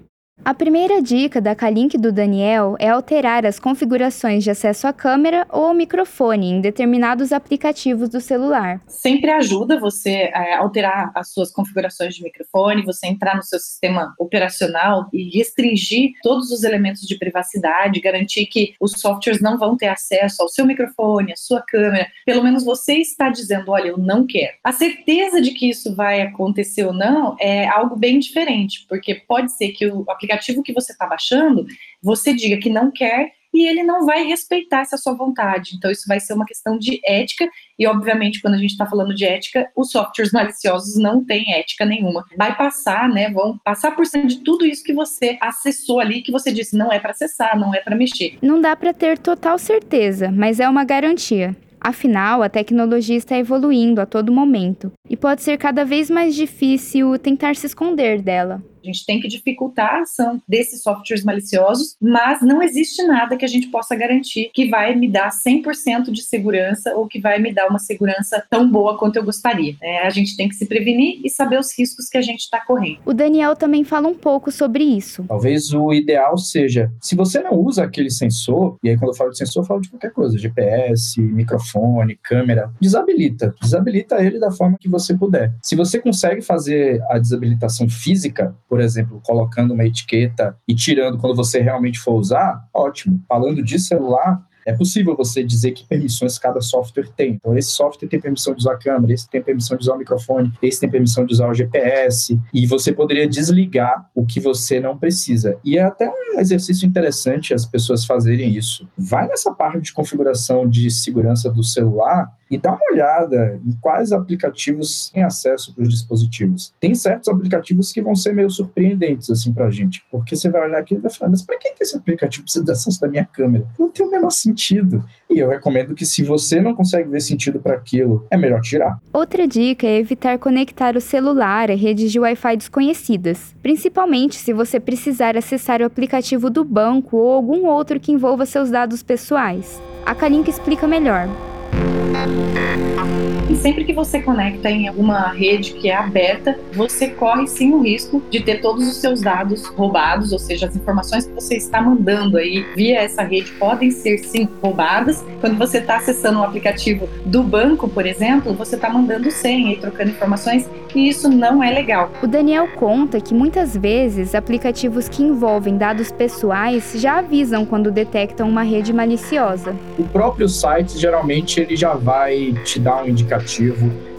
A 0.44 0.54
primeira 0.54 1.02
dica 1.02 1.40
da 1.40 1.56
Kalink 1.56 1.98
do 1.98 2.12
Daniel 2.12 2.76
é 2.78 2.88
alterar 2.88 3.44
as 3.44 3.58
configurações 3.58 4.44
de 4.44 4.50
acesso 4.50 4.86
à 4.86 4.92
câmera 4.92 5.44
ou 5.50 5.64
ao 5.64 5.74
microfone 5.74 6.50
em 6.50 6.60
determinados 6.60 7.32
aplicativos 7.32 8.08
do 8.08 8.20
celular. 8.20 8.80
Sempre 8.86 9.30
ajuda 9.32 9.80
você 9.80 10.30
a 10.32 10.58
alterar 10.58 11.10
as 11.16 11.32
suas 11.32 11.50
configurações 11.50 12.14
de 12.14 12.22
microfone, 12.22 12.84
você 12.84 13.08
entrar 13.08 13.34
no 13.34 13.42
seu 13.42 13.58
sistema 13.58 14.14
operacional 14.20 15.08
e 15.12 15.36
restringir 15.36 16.12
todos 16.22 16.52
os 16.52 16.62
elementos 16.62 17.02
de 17.02 17.18
privacidade, 17.18 18.00
garantir 18.00 18.46
que 18.46 18.74
os 18.80 18.92
softwares 18.92 19.42
não 19.42 19.58
vão 19.58 19.76
ter 19.76 19.88
acesso 19.88 20.42
ao 20.42 20.48
seu 20.48 20.64
microfone, 20.64 21.32
à 21.32 21.36
sua 21.36 21.60
câmera. 21.60 22.06
Pelo 22.24 22.44
menos 22.44 22.64
você 22.64 22.98
está 22.98 23.30
dizendo, 23.30 23.72
olha, 23.72 23.88
eu 23.88 23.98
não 23.98 24.24
quero. 24.24 24.52
A 24.62 24.70
certeza 24.70 25.40
de 25.40 25.50
que 25.52 25.68
isso 25.68 25.96
vai 25.96 26.20
acontecer 26.20 26.84
ou 26.84 26.92
não 26.92 27.34
é 27.40 27.66
algo 27.66 27.96
bem 27.96 28.20
diferente, 28.20 28.86
porque 28.88 29.14
pode 29.26 29.50
ser 29.50 29.72
que 29.72 29.86
o 29.86 30.04
aplicativo 30.08 30.25
aplicativo 30.26 30.62
que 30.62 30.72
você 30.72 30.92
está 30.92 31.06
baixando, 31.06 31.64
você 32.02 32.34
diga 32.34 32.58
que 32.58 32.68
não 32.68 32.90
quer 32.90 33.32
e 33.54 33.66
ele 33.66 33.82
não 33.82 34.04
vai 34.04 34.24
respeitar 34.24 34.80
essa 34.80 34.98
sua 34.98 35.14
vontade. 35.14 35.76
Então, 35.76 35.90
isso 35.90 36.04
vai 36.06 36.20
ser 36.20 36.34
uma 36.34 36.44
questão 36.44 36.76
de 36.76 37.00
ética, 37.06 37.48
e 37.78 37.86
obviamente, 37.86 38.42
quando 38.42 38.54
a 38.54 38.58
gente 38.58 38.72
está 38.72 38.84
falando 38.84 39.14
de 39.14 39.24
ética, 39.24 39.66
os 39.74 39.90
softwares 39.90 40.30
maliciosos 40.30 41.00
não 41.00 41.24
têm 41.24 41.54
ética 41.54 41.86
nenhuma. 41.86 42.22
Vai 42.36 42.54
passar, 42.54 43.08
né? 43.08 43.30
Vão 43.30 43.58
passar 43.64 43.92
por 43.92 44.04
cima 44.04 44.26
de 44.26 44.40
tudo 44.44 44.66
isso 44.66 44.84
que 44.84 44.92
você 44.92 45.38
acessou 45.40 46.00
ali, 46.00 46.20
que 46.20 46.32
você 46.32 46.52
disse 46.52 46.76
não 46.76 46.92
é 46.92 46.98
para 46.98 47.12
acessar, 47.12 47.58
não 47.58 47.74
é 47.74 47.80
para 47.80 47.96
mexer. 47.96 48.36
Não 48.42 48.60
dá 48.60 48.76
para 48.76 48.92
ter 48.92 49.16
total 49.16 49.58
certeza, 49.58 50.30
mas 50.30 50.60
é 50.60 50.68
uma 50.68 50.84
garantia. 50.84 51.56
Afinal, 51.80 52.42
a 52.42 52.48
tecnologia 52.48 53.16
está 53.16 53.38
evoluindo 53.38 54.00
a 54.00 54.06
todo 54.06 54.32
momento 54.32 54.92
e 55.08 55.16
pode 55.16 55.42
ser 55.42 55.56
cada 55.56 55.84
vez 55.84 56.10
mais 56.10 56.34
difícil 56.34 57.18
tentar 57.18 57.54
se 57.54 57.66
esconder 57.66 58.20
dela 58.20 58.62
A 58.86 58.92
gente 58.92 59.04
tem 59.04 59.20
que 59.20 59.26
dificultar 59.26 59.96
a 59.96 60.00
ação 60.02 60.40
desses 60.48 60.80
softwares 60.80 61.24
maliciosos, 61.24 61.96
mas 62.00 62.40
não 62.40 62.62
existe 62.62 63.02
nada 63.02 63.36
que 63.36 63.44
a 63.44 63.48
gente 63.48 63.66
possa 63.66 63.96
garantir 63.96 64.48
que 64.54 64.68
vai 64.68 64.94
me 64.94 65.10
dar 65.10 65.28
100% 65.28 66.12
de 66.12 66.22
segurança 66.22 66.94
ou 66.94 67.08
que 67.08 67.20
vai 67.20 67.40
me 67.40 67.52
dar 67.52 67.66
uma 67.66 67.80
segurança 67.80 68.44
tão 68.48 68.70
boa 68.70 68.96
quanto 68.96 69.16
eu 69.16 69.24
gostaria. 69.24 69.74
É, 69.82 70.06
a 70.06 70.10
gente 70.10 70.36
tem 70.36 70.48
que 70.48 70.54
se 70.54 70.66
prevenir 70.66 71.20
e 71.24 71.28
saber 71.28 71.58
os 71.58 71.76
riscos 71.76 72.08
que 72.08 72.16
a 72.16 72.22
gente 72.22 72.42
está 72.42 72.64
correndo. 72.64 73.00
O 73.04 73.12
Daniel 73.12 73.56
também 73.56 73.82
fala 73.82 74.06
um 74.06 74.14
pouco 74.14 74.52
sobre 74.52 74.84
isso. 74.84 75.24
Talvez 75.26 75.74
o 75.74 75.92
ideal 75.92 76.38
seja, 76.38 76.92
se 77.00 77.16
você 77.16 77.40
não 77.40 77.54
usa 77.54 77.82
aquele 77.82 78.10
sensor, 78.10 78.76
e 78.84 78.90
aí 78.90 78.96
quando 78.96 79.10
eu 79.10 79.16
falo 79.16 79.30
de 79.30 79.38
sensor, 79.38 79.64
eu 79.64 79.66
falo 79.66 79.80
de 79.80 79.90
qualquer 79.90 80.12
coisa, 80.12 80.38
GPS, 80.38 81.20
microfone, 81.20 82.16
câmera, 82.22 82.70
desabilita. 82.80 83.52
Desabilita 83.60 84.22
ele 84.24 84.38
da 84.38 84.52
forma 84.52 84.78
que 84.78 84.88
você 84.88 85.12
puder. 85.12 85.52
Se 85.60 85.74
você 85.74 85.98
consegue 85.98 86.40
fazer 86.40 87.02
a 87.10 87.18
desabilitação 87.18 87.88
física, 87.88 88.54
por 88.68 88.75
exemplo, 88.80 89.20
colocando 89.24 89.74
uma 89.74 89.84
etiqueta 89.84 90.56
e 90.66 90.74
tirando 90.74 91.18
quando 91.18 91.34
você 91.34 91.60
realmente 91.60 91.98
for 91.98 92.14
usar, 92.14 92.66
ótimo. 92.72 93.20
Falando 93.28 93.62
de 93.62 93.78
celular, 93.78 94.42
é 94.66 94.72
possível 94.72 95.16
você 95.16 95.44
dizer 95.44 95.70
que 95.70 95.86
permissões 95.86 96.38
cada 96.38 96.60
software 96.60 97.08
tem. 97.16 97.34
Então, 97.34 97.56
esse 97.56 97.70
software 97.70 98.08
tem 98.08 98.20
permissão 98.20 98.52
de 98.52 98.58
usar 98.58 98.72
a 98.72 98.78
câmera, 98.78 99.12
esse 99.12 99.30
tem 99.30 99.40
permissão 99.40 99.76
de 99.76 99.84
usar 99.84 99.94
o 99.94 99.98
microfone, 99.98 100.52
esse 100.60 100.80
tem 100.80 100.90
permissão 100.90 101.24
de 101.24 101.32
usar 101.32 101.48
o 101.48 101.54
GPS, 101.54 102.38
e 102.52 102.66
você 102.66 102.92
poderia 102.92 103.28
desligar 103.28 104.10
o 104.12 104.26
que 104.26 104.40
você 104.40 104.80
não 104.80 104.98
precisa. 104.98 105.56
E 105.64 105.78
é 105.78 105.82
até 105.82 106.10
um 106.10 106.40
exercício 106.40 106.84
interessante 106.84 107.54
as 107.54 107.64
pessoas 107.64 108.04
fazerem 108.04 108.56
isso. 108.56 108.88
Vai 108.98 109.28
nessa 109.28 109.54
parte 109.54 109.80
de 109.80 109.92
configuração 109.92 110.68
de 110.68 110.90
segurança 110.90 111.48
do 111.48 111.62
celular 111.62 112.28
e 112.50 112.58
dá 112.58 112.70
uma 112.70 112.92
olhada 112.92 113.60
em 113.64 113.72
quais 113.80 114.12
aplicativos 114.12 115.10
têm 115.12 115.22
acesso 115.22 115.74
para 115.74 115.82
os 115.82 115.88
dispositivos. 115.88 116.72
Tem 116.80 116.94
certos 116.94 117.28
aplicativos 117.28 117.92
que 117.92 118.02
vão 118.02 118.14
ser 118.14 118.32
meio 118.32 118.50
surpreendentes 118.50 119.30
assim 119.30 119.52
para 119.52 119.66
a 119.66 119.70
gente, 119.70 120.04
porque 120.10 120.36
você 120.36 120.48
vai 120.48 120.62
olhar 120.66 120.78
aqui 120.78 120.94
e 120.94 120.98
vai 120.98 121.10
falar, 121.10 121.30
mas 121.30 121.42
para 121.42 121.58
que 121.58 121.74
esse 121.80 121.96
aplicativo 121.96 122.44
precisa 122.44 122.64
de 122.64 122.70
acesso 122.70 123.00
da 123.00 123.08
minha 123.08 123.24
câmera? 123.24 123.66
Não 123.78 123.90
tem 123.90 124.06
o 124.06 124.10
menor 124.10 124.30
sentido. 124.30 125.04
E 125.28 125.38
eu 125.38 125.48
recomendo 125.48 125.94
que 125.94 126.06
se 126.06 126.22
você 126.22 126.60
não 126.60 126.74
consegue 126.74 127.08
ver 127.08 127.20
sentido 127.20 127.60
para 127.60 127.74
aquilo, 127.74 128.26
é 128.30 128.36
melhor 128.36 128.60
tirar. 128.60 128.98
Outra 129.12 129.46
dica 129.46 129.86
é 129.86 129.98
evitar 129.98 130.38
conectar 130.38 130.96
o 130.96 131.00
celular 131.00 131.70
a 131.70 131.74
redes 131.74 132.12
de 132.12 132.20
Wi-Fi 132.20 132.56
desconhecidas, 132.56 133.54
principalmente 133.62 134.36
se 134.36 134.52
você 134.52 134.78
precisar 134.78 135.36
acessar 135.36 135.80
o 135.80 135.84
aplicativo 135.84 136.48
do 136.50 136.64
banco 136.64 137.16
ou 137.16 137.32
algum 137.32 137.66
outro 137.66 138.00
que 138.00 138.12
envolva 138.12 138.46
seus 138.46 138.70
dados 138.70 139.02
pessoais. 139.02 139.80
A 140.04 140.14
Kalink 140.14 140.48
explica 140.48 140.86
melhor. 140.86 141.28
Thank 141.76 143.30
you. 143.30 143.35
Sempre 143.56 143.84
que 143.84 143.92
você 143.92 144.20
conecta 144.20 144.70
em 144.70 144.88
alguma 144.88 145.32
rede 145.32 145.72
que 145.72 145.88
é 145.88 145.96
aberta, 145.96 146.58
você 146.72 147.08
corre 147.08 147.46
sim 147.46 147.72
o 147.72 147.82
risco 147.82 148.22
de 148.30 148.40
ter 148.40 148.60
todos 148.60 148.86
os 148.86 148.96
seus 148.96 149.20
dados 149.20 149.66
roubados, 149.66 150.32
ou 150.32 150.38
seja, 150.38 150.66
as 150.66 150.76
informações 150.76 151.26
que 151.26 151.32
você 151.32 151.56
está 151.56 151.80
mandando 151.80 152.36
aí 152.36 152.64
via 152.74 153.00
essa 153.00 153.22
rede 153.22 153.52
podem 153.52 153.90
ser 153.90 154.18
sim 154.18 154.48
roubadas. 154.62 155.24
Quando 155.40 155.56
você 155.56 155.78
está 155.78 155.96
acessando 155.96 156.38
um 156.40 156.42
aplicativo 156.42 157.08
do 157.24 157.42
banco, 157.42 157.88
por 157.88 158.06
exemplo, 158.06 158.54
você 158.54 158.76
está 158.76 158.90
mandando 158.90 159.30
senha 159.30 159.72
e 159.72 159.76
trocando 159.76 160.10
informações 160.10 160.68
e 160.94 161.08
isso 161.08 161.28
não 161.28 161.62
é 161.62 161.70
legal. 161.70 162.10
O 162.22 162.26
Daniel 162.26 162.68
conta 162.76 163.20
que 163.20 163.34
muitas 163.34 163.76
vezes 163.76 164.34
aplicativos 164.34 165.08
que 165.08 165.22
envolvem 165.22 165.76
dados 165.76 166.10
pessoais 166.10 166.92
já 166.96 167.18
avisam 167.18 167.66
quando 167.66 167.90
detectam 167.90 168.48
uma 168.48 168.62
rede 168.62 168.92
maliciosa. 168.92 169.76
O 169.98 170.04
próprio 170.04 170.48
site 170.48 170.98
geralmente 170.98 171.60
ele 171.60 171.76
já 171.76 171.94
vai 171.94 172.54
te 172.64 172.78
dar 172.78 173.02
um 173.02 173.08
indicativo 173.08 173.45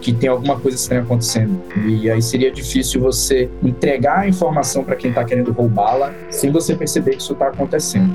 que 0.02 0.14
tem 0.14 0.30
alguma 0.30 0.60
coisa 0.60 0.78
estranha 0.78 1.04
acontecendo. 1.04 1.62
E 1.86 2.10
aí 2.10 2.22
seria 2.22 2.52
difícil 2.52 3.02
você 3.02 3.50
entregar 3.64 4.20
a 4.20 4.28
informação 4.28 4.84
para 4.84 4.96
quem 4.96 5.10
está 5.10 5.24
querendo 5.24 5.52
roubá-la 5.52 6.14
sem 6.30 6.52
você 6.52 6.76
perceber 6.76 7.12
que 7.12 7.22
isso 7.22 7.34
está 7.34 7.48
acontecendo. 7.48 8.14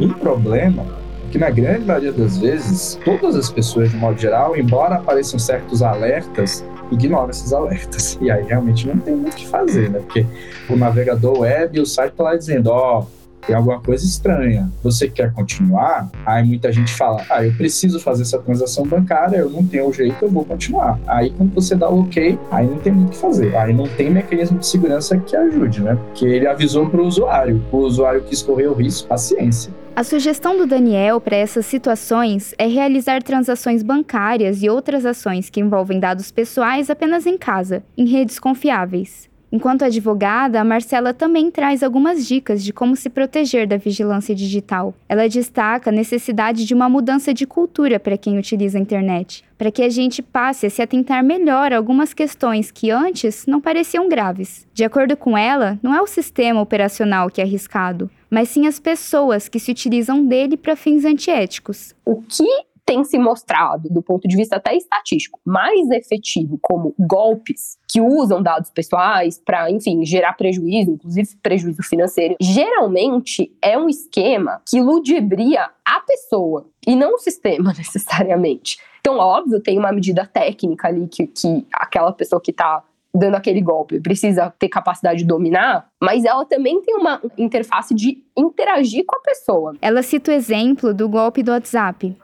E 0.00 0.06
o 0.06 0.14
problema 0.14 0.82
é 0.82 1.30
que 1.30 1.38
na 1.38 1.50
grande 1.50 1.84
maioria 1.84 2.12
das 2.12 2.38
vezes, 2.38 2.98
todas 3.04 3.36
as 3.36 3.50
pessoas, 3.50 3.90
de 3.90 3.96
modo 3.96 4.18
geral, 4.18 4.56
embora 4.56 4.96
apareçam 4.96 5.38
certos 5.38 5.82
alertas, 5.82 6.64
ignoram 6.90 7.30
esses 7.30 7.52
alertas. 7.52 8.18
E 8.20 8.30
aí 8.30 8.44
realmente 8.44 8.86
não 8.86 8.98
tem 8.98 9.14
muito 9.14 9.34
o 9.34 9.36
que 9.36 9.46
fazer, 9.46 9.90
né? 9.90 9.98
Porque 9.98 10.24
o 10.68 10.76
navegador 10.76 11.40
web, 11.40 11.80
o 11.80 11.86
site 11.86 12.12
está 12.12 12.24
lá 12.24 12.36
dizendo, 12.36 12.68
ó, 12.68 13.00
oh, 13.00 13.17
tem 13.46 13.54
alguma 13.54 13.80
coisa 13.80 14.04
estranha. 14.04 14.70
Você 14.82 15.08
quer 15.08 15.32
continuar? 15.32 16.10
Aí 16.24 16.44
muita 16.44 16.72
gente 16.72 16.92
fala: 16.92 17.24
ah, 17.30 17.44
eu 17.44 17.52
preciso 17.54 17.98
fazer 18.00 18.22
essa 18.22 18.38
transação 18.38 18.86
bancária, 18.86 19.36
eu 19.36 19.50
não 19.50 19.66
tenho 19.66 19.92
jeito, 19.92 20.24
eu 20.24 20.30
vou 20.30 20.44
continuar. 20.44 20.98
Aí 21.06 21.30
quando 21.30 21.54
você 21.54 21.74
dá 21.74 21.88
o 21.88 22.02
ok, 22.02 22.38
aí 22.50 22.66
não 22.66 22.78
tem 22.78 22.92
muito 22.92 23.08
o 23.08 23.12
que 23.12 23.18
fazer. 23.18 23.56
Aí 23.56 23.72
não 23.72 23.86
tem 23.86 24.10
mecanismo 24.10 24.58
de 24.58 24.66
segurança 24.66 25.16
que 25.18 25.36
ajude, 25.36 25.82
né? 25.82 25.94
Porque 25.94 26.24
ele 26.24 26.46
avisou 26.46 26.88
para 26.88 27.00
o 27.00 27.06
usuário. 27.06 27.62
O 27.72 27.78
usuário 27.78 28.22
quis 28.22 28.42
correr 28.42 28.68
o 28.68 28.74
risco, 28.74 29.08
paciência. 29.08 29.72
A 29.98 30.04
sugestão 30.04 30.56
do 30.56 30.64
Daniel 30.64 31.20
para 31.20 31.36
essas 31.36 31.66
situações 31.66 32.54
é 32.56 32.68
realizar 32.68 33.20
transações 33.20 33.82
bancárias 33.82 34.62
e 34.62 34.70
outras 34.70 35.04
ações 35.04 35.50
que 35.50 35.58
envolvem 35.58 35.98
dados 35.98 36.30
pessoais 36.30 36.88
apenas 36.88 37.26
em 37.26 37.36
casa, 37.36 37.82
em 37.96 38.06
redes 38.06 38.38
confiáveis. 38.38 39.27
Enquanto 39.50 39.84
advogada, 39.84 40.62
Marcela 40.62 41.14
também 41.14 41.50
traz 41.50 41.82
algumas 41.82 42.26
dicas 42.26 42.62
de 42.62 42.72
como 42.72 42.94
se 42.94 43.08
proteger 43.08 43.66
da 43.66 43.78
vigilância 43.78 44.34
digital. 44.34 44.94
Ela 45.08 45.28
destaca 45.28 45.90
a 45.90 45.92
necessidade 45.92 46.66
de 46.66 46.74
uma 46.74 46.88
mudança 46.88 47.32
de 47.32 47.46
cultura 47.46 47.98
para 47.98 48.18
quem 48.18 48.38
utiliza 48.38 48.76
a 48.76 48.80
internet, 48.80 49.42
para 49.56 49.70
que 49.70 49.82
a 49.82 49.88
gente 49.88 50.22
passe 50.22 50.66
a 50.66 50.70
se 50.70 50.82
atentar 50.82 51.24
melhor 51.24 51.72
a 51.72 51.78
algumas 51.78 52.12
questões 52.12 52.70
que 52.70 52.90
antes 52.90 53.46
não 53.46 53.60
pareciam 53.60 54.08
graves. 54.08 54.66
De 54.74 54.84
acordo 54.84 55.16
com 55.16 55.36
ela, 55.36 55.78
não 55.82 55.94
é 55.94 56.02
o 56.02 56.06
sistema 56.06 56.60
operacional 56.60 57.30
que 57.30 57.40
é 57.40 57.44
arriscado, 57.44 58.10
mas 58.30 58.50
sim 58.50 58.66
as 58.66 58.78
pessoas 58.78 59.48
que 59.48 59.58
se 59.58 59.70
utilizam 59.70 60.24
dele 60.24 60.56
para 60.56 60.76
fins 60.76 61.04
antiéticos. 61.04 61.94
O 62.04 62.22
que 62.22 62.46
tem 62.88 63.04
se 63.04 63.18
mostrado, 63.18 63.86
do 63.90 64.00
ponto 64.00 64.26
de 64.26 64.34
vista 64.34 64.56
até 64.56 64.74
estatístico, 64.74 65.38
mais 65.44 65.90
efetivo 65.90 66.58
como 66.62 66.94
golpes 66.98 67.76
que 67.86 68.00
usam 68.00 68.42
dados 68.42 68.70
pessoais 68.70 69.38
para, 69.38 69.70
enfim, 69.70 70.06
gerar 70.06 70.32
prejuízo, 70.32 70.92
inclusive 70.92 71.36
prejuízo 71.42 71.82
financeiro, 71.82 72.34
geralmente 72.40 73.54
é 73.60 73.76
um 73.76 73.90
esquema 73.90 74.62
que 74.66 74.80
ludibria 74.80 75.68
a 75.84 76.00
pessoa 76.00 76.66
e 76.86 76.96
não 76.96 77.16
o 77.16 77.18
sistema 77.18 77.74
necessariamente. 77.76 78.78
Então, 79.00 79.18
óbvio, 79.18 79.60
tem 79.60 79.78
uma 79.78 79.92
medida 79.92 80.24
técnica 80.24 80.88
ali 80.88 81.06
que, 81.08 81.26
que 81.26 81.66
aquela 81.70 82.10
pessoa 82.10 82.40
que 82.40 82.52
está 82.52 82.82
dando 83.14 83.34
aquele 83.34 83.60
golpe 83.60 84.00
precisa 84.00 84.50
ter 84.58 84.68
capacidade 84.70 85.18
de 85.18 85.24
dominar, 85.26 85.88
mas 86.00 86.24
ela 86.24 86.46
também 86.46 86.80
tem 86.80 86.94
uma 86.94 87.20
interface 87.36 87.94
de 87.94 88.22
interagir 88.34 89.04
com 89.06 89.18
a 89.18 89.20
pessoa. 89.20 89.76
Ela 89.82 90.02
cita 90.02 90.30
o 90.30 90.34
exemplo 90.34 90.94
do 90.94 91.06
golpe 91.06 91.42
do 91.42 91.50
WhatsApp. 91.50 92.16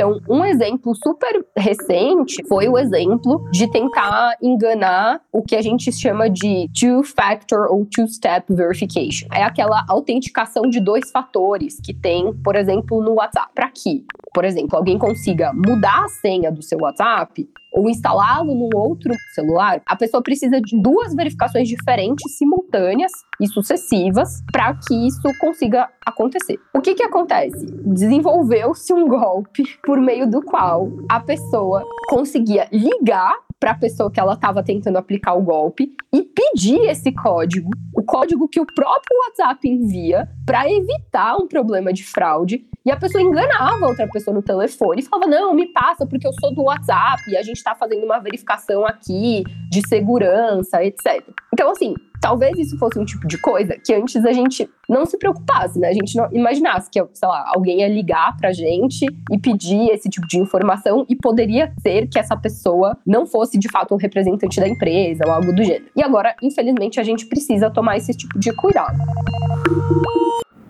Então, 0.00 0.18
um 0.30 0.42
exemplo 0.46 0.94
super 0.94 1.44
recente 1.54 2.42
foi 2.48 2.66
o 2.70 2.78
exemplo 2.78 3.44
de 3.52 3.70
tentar 3.70 4.34
enganar 4.40 5.20
o 5.30 5.42
que 5.42 5.54
a 5.54 5.60
gente 5.60 5.92
chama 5.92 6.30
de 6.30 6.70
two-factor 6.72 7.70
ou 7.70 7.84
two-step 7.84 8.46
verification. 8.54 9.28
É 9.30 9.42
aquela 9.42 9.84
autenticação 9.86 10.62
de 10.62 10.80
dois 10.80 11.10
fatores 11.10 11.78
que 11.84 11.92
tem, 11.92 12.32
por 12.42 12.56
exemplo, 12.56 13.02
no 13.02 13.16
WhatsApp. 13.16 13.50
Para 13.54 13.70
que, 13.70 14.06
por 14.32 14.46
exemplo, 14.46 14.74
alguém 14.74 14.96
consiga 14.96 15.52
mudar 15.52 16.06
a 16.06 16.08
senha 16.08 16.50
do 16.50 16.62
seu 16.62 16.78
WhatsApp 16.78 17.46
ou 17.72 17.88
instalá-lo 17.88 18.54
num 18.54 18.70
outro 18.74 19.14
celular, 19.34 19.80
a 19.86 19.96
pessoa 19.96 20.22
precisa 20.22 20.60
de 20.60 20.80
duas 20.80 21.14
verificações 21.14 21.68
diferentes, 21.68 22.36
simultâneas 22.36 23.12
e 23.40 23.46
sucessivas, 23.46 24.42
para 24.52 24.74
que 24.74 25.06
isso 25.06 25.28
consiga 25.38 25.88
acontecer. 26.04 26.58
O 26.74 26.80
que 26.80 26.94
que 26.94 27.02
acontece? 27.02 27.66
Desenvolveu-se 27.84 28.92
um 28.92 29.06
golpe 29.06 29.62
por 29.84 30.00
meio 30.00 30.28
do 30.28 30.42
qual 30.42 30.88
a 31.08 31.20
pessoa 31.20 31.84
conseguia 32.08 32.68
ligar 32.72 33.36
para 33.60 33.72
a 33.72 33.78
pessoa 33.78 34.10
que 34.10 34.18
ela 34.18 34.32
estava 34.32 34.62
tentando 34.62 34.96
aplicar 34.96 35.34
o 35.34 35.42
golpe 35.42 35.94
e 36.10 36.22
pedir 36.22 36.80
esse 36.88 37.12
código, 37.12 37.70
o 37.94 38.02
código 38.02 38.48
que 38.48 38.58
o 38.58 38.64
próprio 38.64 39.16
WhatsApp 39.26 39.68
envia 39.68 40.26
para 40.46 40.68
evitar 40.68 41.36
um 41.36 41.46
problema 41.46 41.92
de 41.92 42.02
fraude. 42.02 42.66
E 42.84 42.90
a 42.90 42.96
pessoa 42.96 43.22
enganava 43.22 43.86
outra 43.86 44.08
pessoa 44.08 44.34
no 44.34 44.42
telefone 44.42 45.02
e 45.02 45.04
falava: 45.04 45.30
Não, 45.30 45.52
me 45.52 45.66
passa 45.66 46.06
porque 46.06 46.26
eu 46.26 46.32
sou 46.40 46.54
do 46.54 46.62
WhatsApp 46.62 47.22
e 47.28 47.36
a 47.36 47.42
gente 47.42 47.58
está 47.58 47.74
fazendo 47.74 48.04
uma 48.04 48.18
verificação 48.18 48.86
aqui 48.86 49.44
de 49.70 49.86
segurança, 49.86 50.82
etc. 50.82 51.22
Então, 51.52 51.70
assim, 51.70 51.94
talvez 52.20 52.58
isso 52.58 52.78
fosse 52.78 52.98
um 52.98 53.04
tipo 53.04 53.26
de 53.26 53.38
coisa 53.38 53.76
que 53.84 53.94
antes 53.94 54.24
a 54.24 54.32
gente 54.32 54.68
não 54.88 55.06
se 55.06 55.16
preocupasse, 55.16 55.78
né? 55.78 55.88
A 55.88 55.92
gente 55.92 56.16
não 56.16 56.28
imaginasse 56.32 56.90
que, 56.90 57.02
sei 57.14 57.28
lá, 57.28 57.50
alguém 57.54 57.80
ia 57.80 57.88
ligar 57.88 58.36
pra 58.36 58.52
gente 58.52 59.06
e 59.30 59.38
pedir 59.38 59.90
esse 59.90 60.08
tipo 60.08 60.26
de 60.26 60.38
informação 60.38 61.06
e 61.08 61.16
poderia 61.16 61.72
ser 61.80 62.08
que 62.08 62.18
essa 62.18 62.36
pessoa 62.36 62.96
não 63.06 63.26
fosse 63.26 63.58
de 63.58 63.70
fato 63.70 63.94
um 63.94 63.98
representante 63.98 64.60
da 64.60 64.68
empresa 64.68 65.24
ou 65.26 65.32
algo 65.32 65.54
do 65.54 65.62
gênero. 65.62 65.86
E 65.96 66.02
agora, 66.02 66.34
infelizmente, 66.42 67.00
a 67.00 67.02
gente 67.02 67.26
precisa 67.26 67.70
tomar 67.70 67.96
esse 67.96 68.12
tipo 68.12 68.38
de 68.38 68.52
cuidado. 68.52 68.98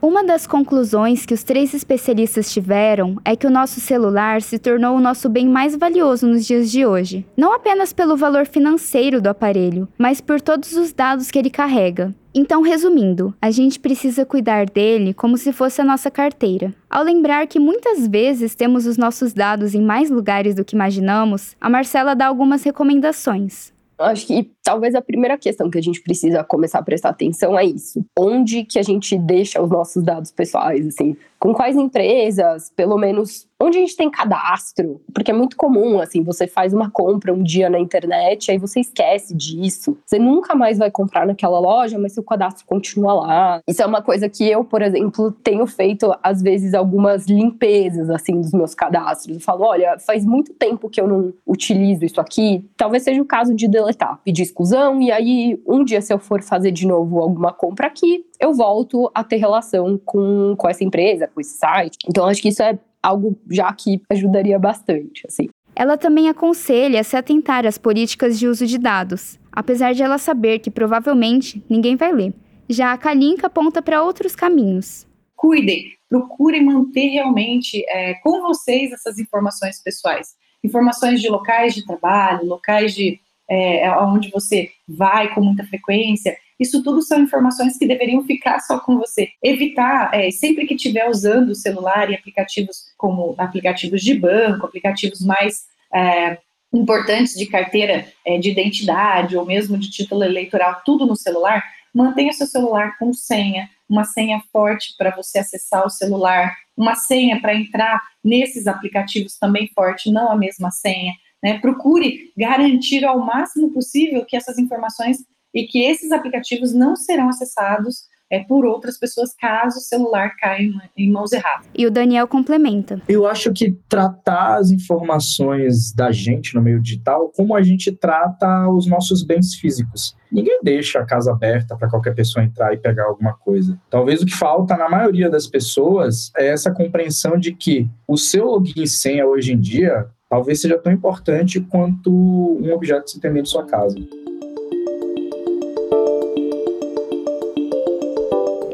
Uma 0.03 0.25
das 0.25 0.47
conclusões 0.47 1.27
que 1.27 1.35
os 1.35 1.43
três 1.43 1.75
especialistas 1.75 2.51
tiveram 2.51 3.19
é 3.23 3.37
que 3.37 3.47
o 3.47 3.51
nosso 3.51 3.81
celular 3.81 4.41
se 4.41 4.59
tornou 4.59 4.97
o 4.97 5.01
nosso 5.01 5.29
bem 5.29 5.47
mais 5.47 5.77
valioso 5.77 6.27
nos 6.27 6.47
dias 6.47 6.71
de 6.71 6.87
hoje. 6.87 7.27
Não 7.37 7.53
apenas 7.53 7.93
pelo 7.93 8.17
valor 8.17 8.47
financeiro 8.47 9.21
do 9.21 9.27
aparelho, 9.27 9.87
mas 9.99 10.19
por 10.19 10.41
todos 10.41 10.73
os 10.73 10.95
dados 10.95 11.31
que 11.31 11.39
ele 11.39 11.51
carrega. 11.51 12.15
Então, 12.35 12.63
resumindo, 12.63 13.35
a 13.43 13.51
gente 13.51 13.79
precisa 13.79 14.25
cuidar 14.25 14.71
dele 14.71 15.13
como 15.13 15.37
se 15.37 15.53
fosse 15.53 15.83
a 15.83 15.85
nossa 15.85 16.11
carteira. 16.11 16.75
Ao 16.89 17.05
lembrar 17.05 17.47
que 17.47 17.59
muitas 17.59 18.09
vezes 18.09 18.55
temos 18.55 18.87
os 18.87 18.97
nossos 18.97 19.35
dados 19.35 19.75
em 19.75 19.83
mais 19.83 20.09
lugares 20.09 20.55
do 20.55 20.65
que 20.65 20.75
imaginamos, 20.75 21.55
a 21.61 21.69
Marcela 21.69 22.15
dá 22.15 22.27
algumas 22.27 22.63
recomendações. 22.63 23.71
Acho 24.01 24.27
que 24.27 24.51
talvez 24.63 24.95
a 24.95 25.03
primeira 25.03 25.37
questão 25.37 25.69
que 25.69 25.77
a 25.77 25.83
gente 25.83 26.01
precisa 26.03 26.43
começar 26.43 26.79
a 26.79 26.83
prestar 26.83 27.11
atenção 27.11 27.59
é 27.59 27.65
isso. 27.65 28.03
Onde 28.19 28.65
que 28.65 28.79
a 28.79 28.83
gente 28.83 29.19
deixa 29.19 29.63
os 29.63 29.69
nossos 29.69 30.03
dados 30.03 30.31
pessoais, 30.31 30.87
assim? 30.87 31.17
Com 31.39 31.53
quais 31.53 31.77
empresas, 31.77 32.73
pelo 32.75 32.97
menos 32.97 33.47
onde 33.61 33.79
a 33.79 33.81
gente 33.81 33.97
tem 33.97 34.11
cadastro? 34.11 35.01
Porque 35.13 35.31
é 35.31 35.35
muito 35.35 35.57
comum, 35.57 36.01
assim, 36.01 36.23
você 36.23 36.47
faz 36.47 36.73
uma 36.73 36.91
compra 36.91 37.33
um 37.33 37.43
dia 37.43 37.69
na 37.69 37.79
internet, 37.79 38.51
aí 38.51 38.59
você 38.59 38.81
esquece 38.81 39.35
disso. 39.35 39.99
Você 40.07 40.19
nunca 40.19 40.55
mais 40.55 40.79
vai 40.79 40.91
comprar 40.91 41.27
naquela 41.27 41.61
loja, 41.61 41.99
mas 41.99 42.13
seu 42.13 42.23
cadastro 42.23 42.65
continua 42.67 43.13
lá. 43.13 43.61
Isso 43.69 43.83
é 43.83 43.87
uma 43.87 44.03
coisa 44.03 44.29
que 44.29 44.49
eu, 44.49 44.65
por 44.65 44.83
exemplo, 44.83 45.31
tenho 45.31 45.67
feito 45.67 46.13
às 46.23 46.41
vezes 46.41 46.75
algumas 46.75 47.27
limpezas 47.27 48.09
assim 48.09 48.41
dos 48.41 48.53
meus 48.53 48.75
cadastros. 48.75 49.37
Eu 49.37 49.43
falo, 49.43 49.65
olha, 49.65 49.99
faz 49.99 50.25
muito 50.25 50.55
tempo 50.55 50.89
que 50.89 51.01
eu 51.01 51.07
não 51.07 51.33
utilizo 51.47 52.05
isso 52.05 52.21
aqui, 52.21 52.65
talvez 52.77 53.03
seja 53.03 53.21
o 53.21 53.25
caso 53.25 53.55
de 53.55 53.69
deletar, 53.69 54.21
pedir 54.25 54.43
exclusão 54.43 55.01
e 55.01 55.11
aí 55.11 55.61
um 55.67 55.85
dia 55.85 56.01
se 56.01 56.13
eu 56.13 56.19
for 56.19 56.43
fazer 56.43 56.71
de 56.71 56.87
novo 56.87 57.21
alguma 57.21 57.53
compra 57.53 57.87
aqui, 57.87 58.25
eu 58.39 58.55
volto 58.55 59.11
a 59.15 59.23
ter 59.23 59.37
relação 59.37 60.01
com, 60.05 60.55
com 60.57 60.69
essa 60.69 60.83
empresa, 60.83 61.29
com 61.29 61.41
esse 61.41 61.59
site. 61.59 61.99
Então 62.09 62.27
acho 62.27 62.41
que 62.41 62.49
isso 62.49 62.63
é 62.63 62.79
algo 63.03 63.41
já 63.51 63.73
que 63.73 64.01
ajudaria 64.11 64.59
bastante, 64.59 65.27
assim. 65.27 65.49
Ela 65.75 65.97
também 65.97 66.29
aconselha 66.29 67.03
se 67.03 67.17
atentar 67.17 67.67
às 67.67 67.79
políticas 67.79 68.39
de 68.39 68.47
uso 68.47 68.67
de 68.67 68.79
dados, 68.79 69.39
apesar 69.51 69.95
de 69.95 70.03
ela 70.03 70.19
saber 70.19 70.59
que 70.59 70.71
provavelmente 70.71 71.65
ninguém 71.69 71.97
vai 71.97 72.13
ler. 72.13 72.35
Já 72.69 72.93
a 72.93 72.99
Kalinka 72.99 73.47
aponta 73.47 73.81
para 73.81 74.03
outros 74.03 74.37
caminhos. 74.37 75.07
Cuidem, 75.35 75.87
procurem 76.09 76.65
manter 76.65 77.09
realmente 77.09 77.85
é, 77.89 78.15
com 78.23 78.43
vocês 78.43 78.93
essas 78.93 79.19
informações 79.19 79.83
pessoais. 79.83 80.35
Informações 80.63 81.21
de 81.21 81.29
locais 81.29 81.75
de 81.75 81.85
trabalho, 81.87 82.47
locais 82.47 82.95
de 82.95 83.19
é, 83.51 83.91
onde 83.97 84.31
você 84.31 84.71
vai 84.87 85.35
com 85.35 85.41
muita 85.41 85.65
frequência, 85.65 86.37
isso 86.61 86.83
tudo 86.83 87.01
são 87.01 87.21
informações 87.23 87.79
que 87.79 87.87
deveriam 87.87 88.23
ficar 88.23 88.61
só 88.61 88.79
com 88.79 88.99
você. 88.99 89.31
Evitar, 89.43 90.11
é, 90.13 90.31
sempre 90.31 90.67
que 90.67 90.75
estiver 90.75 91.09
usando 91.09 91.49
o 91.51 91.55
celular 91.55 92.11
e 92.11 92.15
aplicativos 92.15 92.85
como 92.99 93.35
aplicativos 93.39 94.03
de 94.03 94.15
banco, 94.15 94.67
aplicativos 94.67 95.23
mais 95.23 95.65
é, 95.93 96.39
importantes 96.73 97.35
de 97.35 97.47
carteira 97.47 98.07
é, 98.27 98.39
de 98.39 98.51
identidade 98.51 99.37
ou 99.37 99.47
mesmo 99.47 99.79
de 99.79 99.91
título 99.91 100.23
eleitoral, 100.23 100.83
tudo 100.85 101.07
no 101.07 101.17
celular, 101.17 101.65
mantenha 101.95 102.33
seu 102.33 102.47
celular 102.47 102.97
com 102.99 103.13
senha, 103.13 103.69
uma 103.89 104.05
senha 104.05 104.41
forte 104.53 104.95
para 104.97 105.17
você 105.17 105.39
acessar 105.39 105.85
o 105.85 105.91
celular, 105.91 106.55
uma 106.77 106.95
senha 106.95 107.41
para 107.41 107.55
entrar 107.55 108.01
nesses 108.23 108.67
aplicativos 108.67 109.39
também 109.39 109.69
forte, 109.75 110.13
não 110.13 110.31
a 110.31 110.37
mesma 110.37 110.71
senha. 110.71 111.15
Né? 111.43 111.59
Procure 111.59 112.33
garantir 112.37 113.05
ao 113.05 113.19
máximo 113.19 113.73
possível 113.73 114.25
que 114.25 114.37
essas 114.37 114.59
informações 114.59 115.25
e 115.55 115.67
que 115.67 115.83
esses 115.85 116.13
aplicativos 116.13 116.73
não 116.73 116.97
serão 116.97 117.29
acessados 117.29 118.11
é, 118.31 118.39
por 118.45 118.65
outras 118.65 118.97
pessoas 118.97 119.35
caso 119.35 119.79
o 119.79 119.83
celular 119.83 120.37
caia 120.37 120.71
em 120.97 121.11
mãos 121.11 121.33
erradas. 121.33 121.67
E 121.77 121.85
o 121.85 121.91
Daniel 121.91 122.29
complementa. 122.29 123.03
Eu 123.09 123.27
acho 123.27 123.53
que 123.53 123.73
tratar 123.89 124.59
as 124.59 124.71
informações 124.71 125.93
da 125.93 126.13
gente 126.13 126.55
no 126.55 126.63
meio 126.63 126.81
digital 126.81 127.33
como 127.35 127.57
a 127.57 127.63
gente 127.63 127.91
trata 127.91 128.69
os 128.69 128.87
nossos 128.87 129.25
bens 129.25 129.55
físicos. 129.57 130.17
Ninguém 130.31 130.61
deixa 130.63 131.01
a 131.01 131.05
casa 131.05 131.33
aberta 131.33 131.77
para 131.77 131.91
qualquer 131.91 132.15
pessoa 132.15 132.45
entrar 132.45 132.73
e 132.73 132.79
pegar 132.79 133.07
alguma 133.07 133.35
coisa. 133.35 133.77
Talvez 133.91 134.23
o 134.23 134.27
que 134.27 134.35
falta 134.35 134.77
na 134.77 134.89
maioria 134.89 135.29
das 135.29 135.49
pessoas 135.49 136.31
é 136.37 136.47
essa 136.47 136.71
compreensão 136.71 137.37
de 137.37 137.53
que 137.53 137.89
o 138.07 138.17
seu 138.17 138.45
login 138.45 138.83
e 138.83 138.87
senha 138.87 139.27
hoje 139.27 139.53
em 139.53 139.59
dia 139.59 140.07
talvez 140.29 140.61
seja 140.61 140.79
tão 140.79 140.93
importante 140.93 141.61
quanto 141.61 142.09
um 142.13 142.73
objeto 142.73 143.07
que 143.07 143.11
você 143.11 143.21
tem 143.21 143.33
dentro 143.33 143.45
de 143.47 143.51
sua 143.51 143.67
casa. 143.67 143.97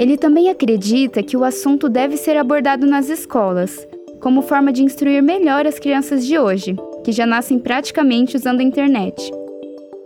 Ele 0.07 0.17
também 0.17 0.49
acredita 0.49 1.21
que 1.21 1.37
o 1.37 1.43
assunto 1.43 1.89
deve 1.89 2.17
ser 2.17 2.37
abordado 2.37 2.87
nas 2.87 3.09
escolas, 3.09 3.89
como 4.21 4.41
forma 4.41 4.73
de 4.73 4.85
instruir 4.85 5.21
melhor 5.21 5.67
as 5.67 5.81
crianças 5.81 6.25
de 6.25 6.39
hoje, 6.39 6.77
que 7.03 7.11
já 7.11 7.27
nascem 7.27 7.59
praticamente 7.59 8.37
usando 8.37 8.61
a 8.61 8.63
internet 8.63 9.33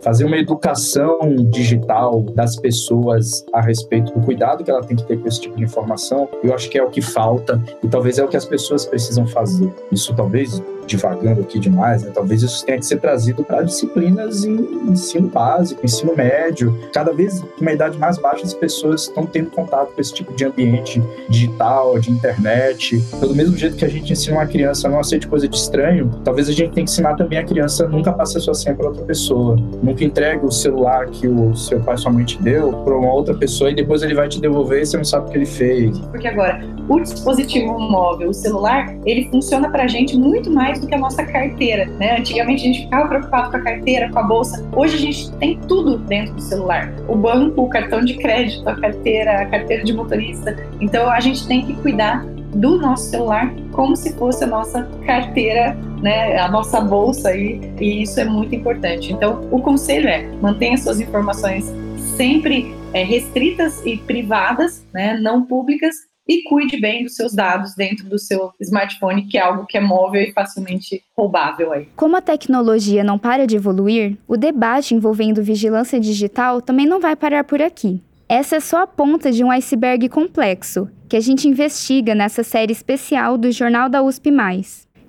fazer 0.01 0.25
uma 0.25 0.37
educação 0.37 1.19
digital 1.51 2.23
das 2.33 2.55
pessoas 2.55 3.45
a 3.53 3.61
respeito 3.61 4.11
do 4.13 4.25
cuidado 4.25 4.63
que 4.63 4.71
ela 4.71 4.81
tem 4.81 4.97
que 4.97 5.05
ter 5.05 5.15
com 5.17 5.27
esse 5.27 5.41
tipo 5.41 5.55
de 5.55 5.63
informação, 5.63 6.27
eu 6.43 6.53
acho 6.53 6.69
que 6.69 6.77
é 6.77 6.83
o 6.83 6.89
que 6.89 7.01
falta 7.01 7.61
e 7.83 7.87
talvez 7.87 8.17
é 8.17 8.23
o 8.23 8.27
que 8.27 8.35
as 8.35 8.45
pessoas 8.45 8.85
precisam 8.85 9.27
fazer. 9.27 9.71
Isso 9.91 10.15
talvez 10.15 10.61
divagando 10.91 11.41
aqui 11.41 11.57
demais, 11.57 12.03
né? 12.03 12.11
talvez 12.13 12.43
isso 12.43 12.65
tenha 12.65 12.77
que 12.77 12.85
ser 12.85 12.99
trazido 12.99 13.43
para 13.43 13.61
disciplinas 13.61 14.43
em 14.43 14.55
ensino 14.89 15.27
básico, 15.27 15.85
ensino 15.85 16.15
médio. 16.15 16.77
Cada 16.93 17.13
vez, 17.13 17.43
uma 17.59 17.71
idade 17.71 17.97
mais 17.97 18.17
baixa, 18.17 18.43
as 18.43 18.53
pessoas 18.53 19.03
estão 19.03 19.25
tendo 19.25 19.49
contato 19.49 19.93
com 19.93 20.01
esse 20.01 20.13
tipo 20.13 20.33
de 20.33 20.45
ambiente 20.45 21.01
digital, 21.29 21.97
de 21.99 22.11
internet. 22.11 23.01
Pelo 23.19 23.33
mesmo 23.33 23.55
jeito 23.57 23.77
que 23.77 23.85
a 23.85 23.89
gente 23.89 24.11
ensina 24.11 24.37
uma 24.37 24.45
criança 24.45 24.87
a 24.87 24.91
não 24.91 24.99
aceite 24.99 25.27
coisa 25.27 25.47
de 25.47 25.55
estranho, 25.55 26.11
talvez 26.23 26.49
a 26.49 26.51
gente 26.51 26.73
tenha 26.73 26.85
que 26.85 26.91
ensinar 26.91 27.15
também 27.15 27.39
a 27.39 27.43
criança 27.43 27.87
nunca 27.87 28.11
passe 28.11 28.37
a 28.37 28.41
sua 28.41 28.53
senha 28.53 28.75
para 28.75 28.87
outra 28.87 29.03
pessoa. 29.03 29.55
Nunca 29.81 30.03
entregue 30.03 30.45
o 30.45 30.51
celular 30.51 31.07
que 31.07 31.27
o 31.27 31.55
seu 31.55 31.79
pai 31.79 31.97
sua 31.97 32.11
mãe 32.11 32.25
te 32.25 32.41
deu 32.41 32.71
para 32.83 32.97
uma 32.97 33.13
outra 33.13 33.33
pessoa 33.33 33.71
e 33.71 33.75
depois 33.75 34.01
ele 34.01 34.13
vai 34.13 34.27
te 34.27 34.41
devolver 34.41 34.81
e 34.81 34.85
você 34.85 34.97
não 34.97 35.05
sabe 35.05 35.27
o 35.27 35.31
que 35.31 35.37
ele 35.37 35.45
fez. 35.45 35.99
Porque 35.99 36.27
agora, 36.27 36.61
o 36.89 36.99
dispositivo 36.99 37.79
móvel, 37.79 38.29
o 38.29 38.33
celular, 38.33 38.93
ele 39.05 39.29
funciona 39.29 39.69
para 39.69 39.83
a 39.83 39.87
gente 39.87 40.17
muito 40.17 40.51
mais 40.51 40.80
do 40.81 40.87
que 40.87 40.95
a 40.95 40.97
nossa 40.97 41.23
carteira, 41.23 41.85
né? 41.85 42.17
Antigamente 42.17 42.63
a 42.63 42.65
gente 42.65 42.81
ficava 42.81 43.07
preocupado 43.07 43.51
com 43.51 43.57
a 43.57 43.61
carteira, 43.61 44.09
com 44.09 44.19
a 44.19 44.23
bolsa. 44.23 44.67
Hoje 44.75 44.95
a 44.95 44.99
gente 44.99 45.31
tem 45.37 45.59
tudo 45.67 45.97
dentro 45.99 46.33
do 46.33 46.41
celular. 46.41 46.93
O 47.07 47.15
banco, 47.15 47.61
o 47.61 47.69
cartão 47.69 48.03
de 48.03 48.15
crédito, 48.15 48.67
a 48.67 48.75
carteira, 48.75 49.41
a 49.41 49.45
carteira 49.45 49.83
de 49.83 49.93
motorista. 49.93 50.55
Então 50.81 51.09
a 51.09 51.19
gente 51.19 51.47
tem 51.47 51.65
que 51.65 51.73
cuidar 51.75 52.25
do 52.53 52.77
nosso 52.77 53.09
celular 53.09 53.53
como 53.71 53.95
se 53.95 54.13
fosse 54.13 54.43
a 54.43 54.47
nossa 54.47 54.83
carteira, 55.05 55.73
né, 56.01 56.37
a 56.37 56.49
nossa 56.49 56.81
bolsa 56.81 57.29
aí, 57.29 57.61
e 57.79 58.03
isso 58.03 58.19
é 58.19 58.25
muito 58.25 58.53
importante. 58.53 59.13
Então, 59.13 59.47
o 59.51 59.61
conselho 59.61 60.09
é 60.09 60.23
mantenha 60.41 60.77
suas 60.77 60.99
informações 60.99 61.71
sempre 62.17 62.75
é, 62.93 63.03
restritas 63.03 63.81
e 63.85 63.97
privadas, 63.97 64.85
né, 64.93 65.17
não 65.21 65.45
públicas, 65.45 65.95
e 66.31 66.43
cuide 66.43 66.79
bem 66.79 67.03
dos 67.03 67.15
seus 67.15 67.33
dados 67.33 67.75
dentro 67.75 68.07
do 68.07 68.17
seu 68.17 68.53
smartphone, 68.61 69.27
que 69.27 69.37
é 69.37 69.41
algo 69.41 69.65
que 69.65 69.77
é 69.77 69.81
móvel 69.81 70.21
e 70.21 70.31
facilmente 70.31 71.03
roubável 71.17 71.73
aí. 71.73 71.89
Como 71.93 72.15
a 72.15 72.21
tecnologia 72.21 73.03
não 73.03 73.19
para 73.19 73.45
de 73.45 73.57
evoluir, 73.57 74.17
o 74.25 74.37
debate 74.37 74.95
envolvendo 74.95 75.43
vigilância 75.43 75.99
digital 75.99 76.61
também 76.61 76.85
não 76.85 77.01
vai 77.01 77.17
parar 77.17 77.43
por 77.43 77.61
aqui. 77.61 78.01
Essa 78.29 78.55
é 78.55 78.59
só 78.61 78.83
a 78.83 78.87
ponta 78.87 79.29
de 79.29 79.43
um 79.43 79.51
iceberg 79.51 80.07
complexo 80.07 80.89
que 81.09 81.17
a 81.17 81.19
gente 81.19 81.49
investiga 81.49 82.15
nessa 82.15 82.43
série 82.43 82.71
especial 82.71 83.37
do 83.37 83.51
Jornal 83.51 83.89
da 83.89 84.01
USP. 84.01 84.29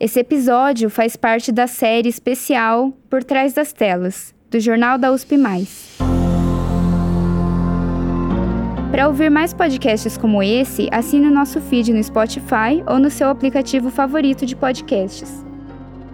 Esse 0.01 0.19
episódio 0.19 0.91
faz 0.91 1.15
parte 1.15 1.53
da 1.53 1.69
série 1.69 2.09
especial 2.09 2.93
Por 3.09 3.23
Trás 3.23 3.53
das 3.53 3.73
Telas, 3.73 4.35
do 4.51 4.59
Jornal 4.59 4.99
da 4.99 5.13
USP. 5.13 5.37
Para 8.93 9.09
ouvir 9.09 9.31
mais 9.31 9.55
podcasts 9.55 10.19
como 10.19 10.43
esse, 10.43 10.87
assine 10.93 11.27
o 11.27 11.31
nosso 11.31 11.63
feed 11.63 11.95
no 11.95 12.05
Spotify 12.05 12.85
ou 12.87 12.99
no 12.99 13.09
seu 13.09 13.31
aplicativo 13.31 13.89
favorito 13.89 14.45
de 14.45 14.55
podcasts. 14.55 15.43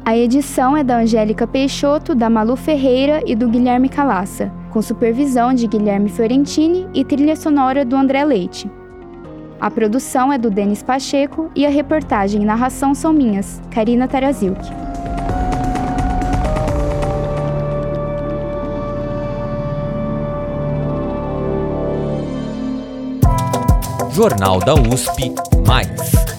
A 0.05 0.17
edição 0.17 0.77
é 0.77 0.85
da 0.85 0.99
Angélica 0.99 1.45
Peixoto, 1.45 2.15
da 2.15 2.31
Malu 2.31 2.55
Ferreira 2.55 3.21
e 3.27 3.35
do 3.35 3.49
Guilherme 3.49 3.89
Calaça, 3.89 4.53
com 4.71 4.81
supervisão 4.81 5.53
de 5.53 5.67
Guilherme 5.67 6.09
Fiorentini 6.09 6.87
e 6.95 7.05
trilha 7.05 7.35
sonora 7.35 7.85
do 7.85 7.97
André 7.97 8.25
Leite. 8.25 8.71
A 9.61 9.69
produção 9.69 10.33
é 10.33 10.39
do 10.39 10.49
Denis 10.49 10.81
Pacheco 10.81 11.51
e 11.57 11.67
a 11.67 11.71
reportagem 11.71 12.43
e 12.43 12.45
narração 12.45 12.95
são 12.95 13.13
minhas, 13.13 13.61
Karina 13.73 14.07
Tarazilk. 14.07 14.88
Jornal 24.19 24.59
da 24.59 24.75
USP 24.75 25.33
Mais. 25.65 26.38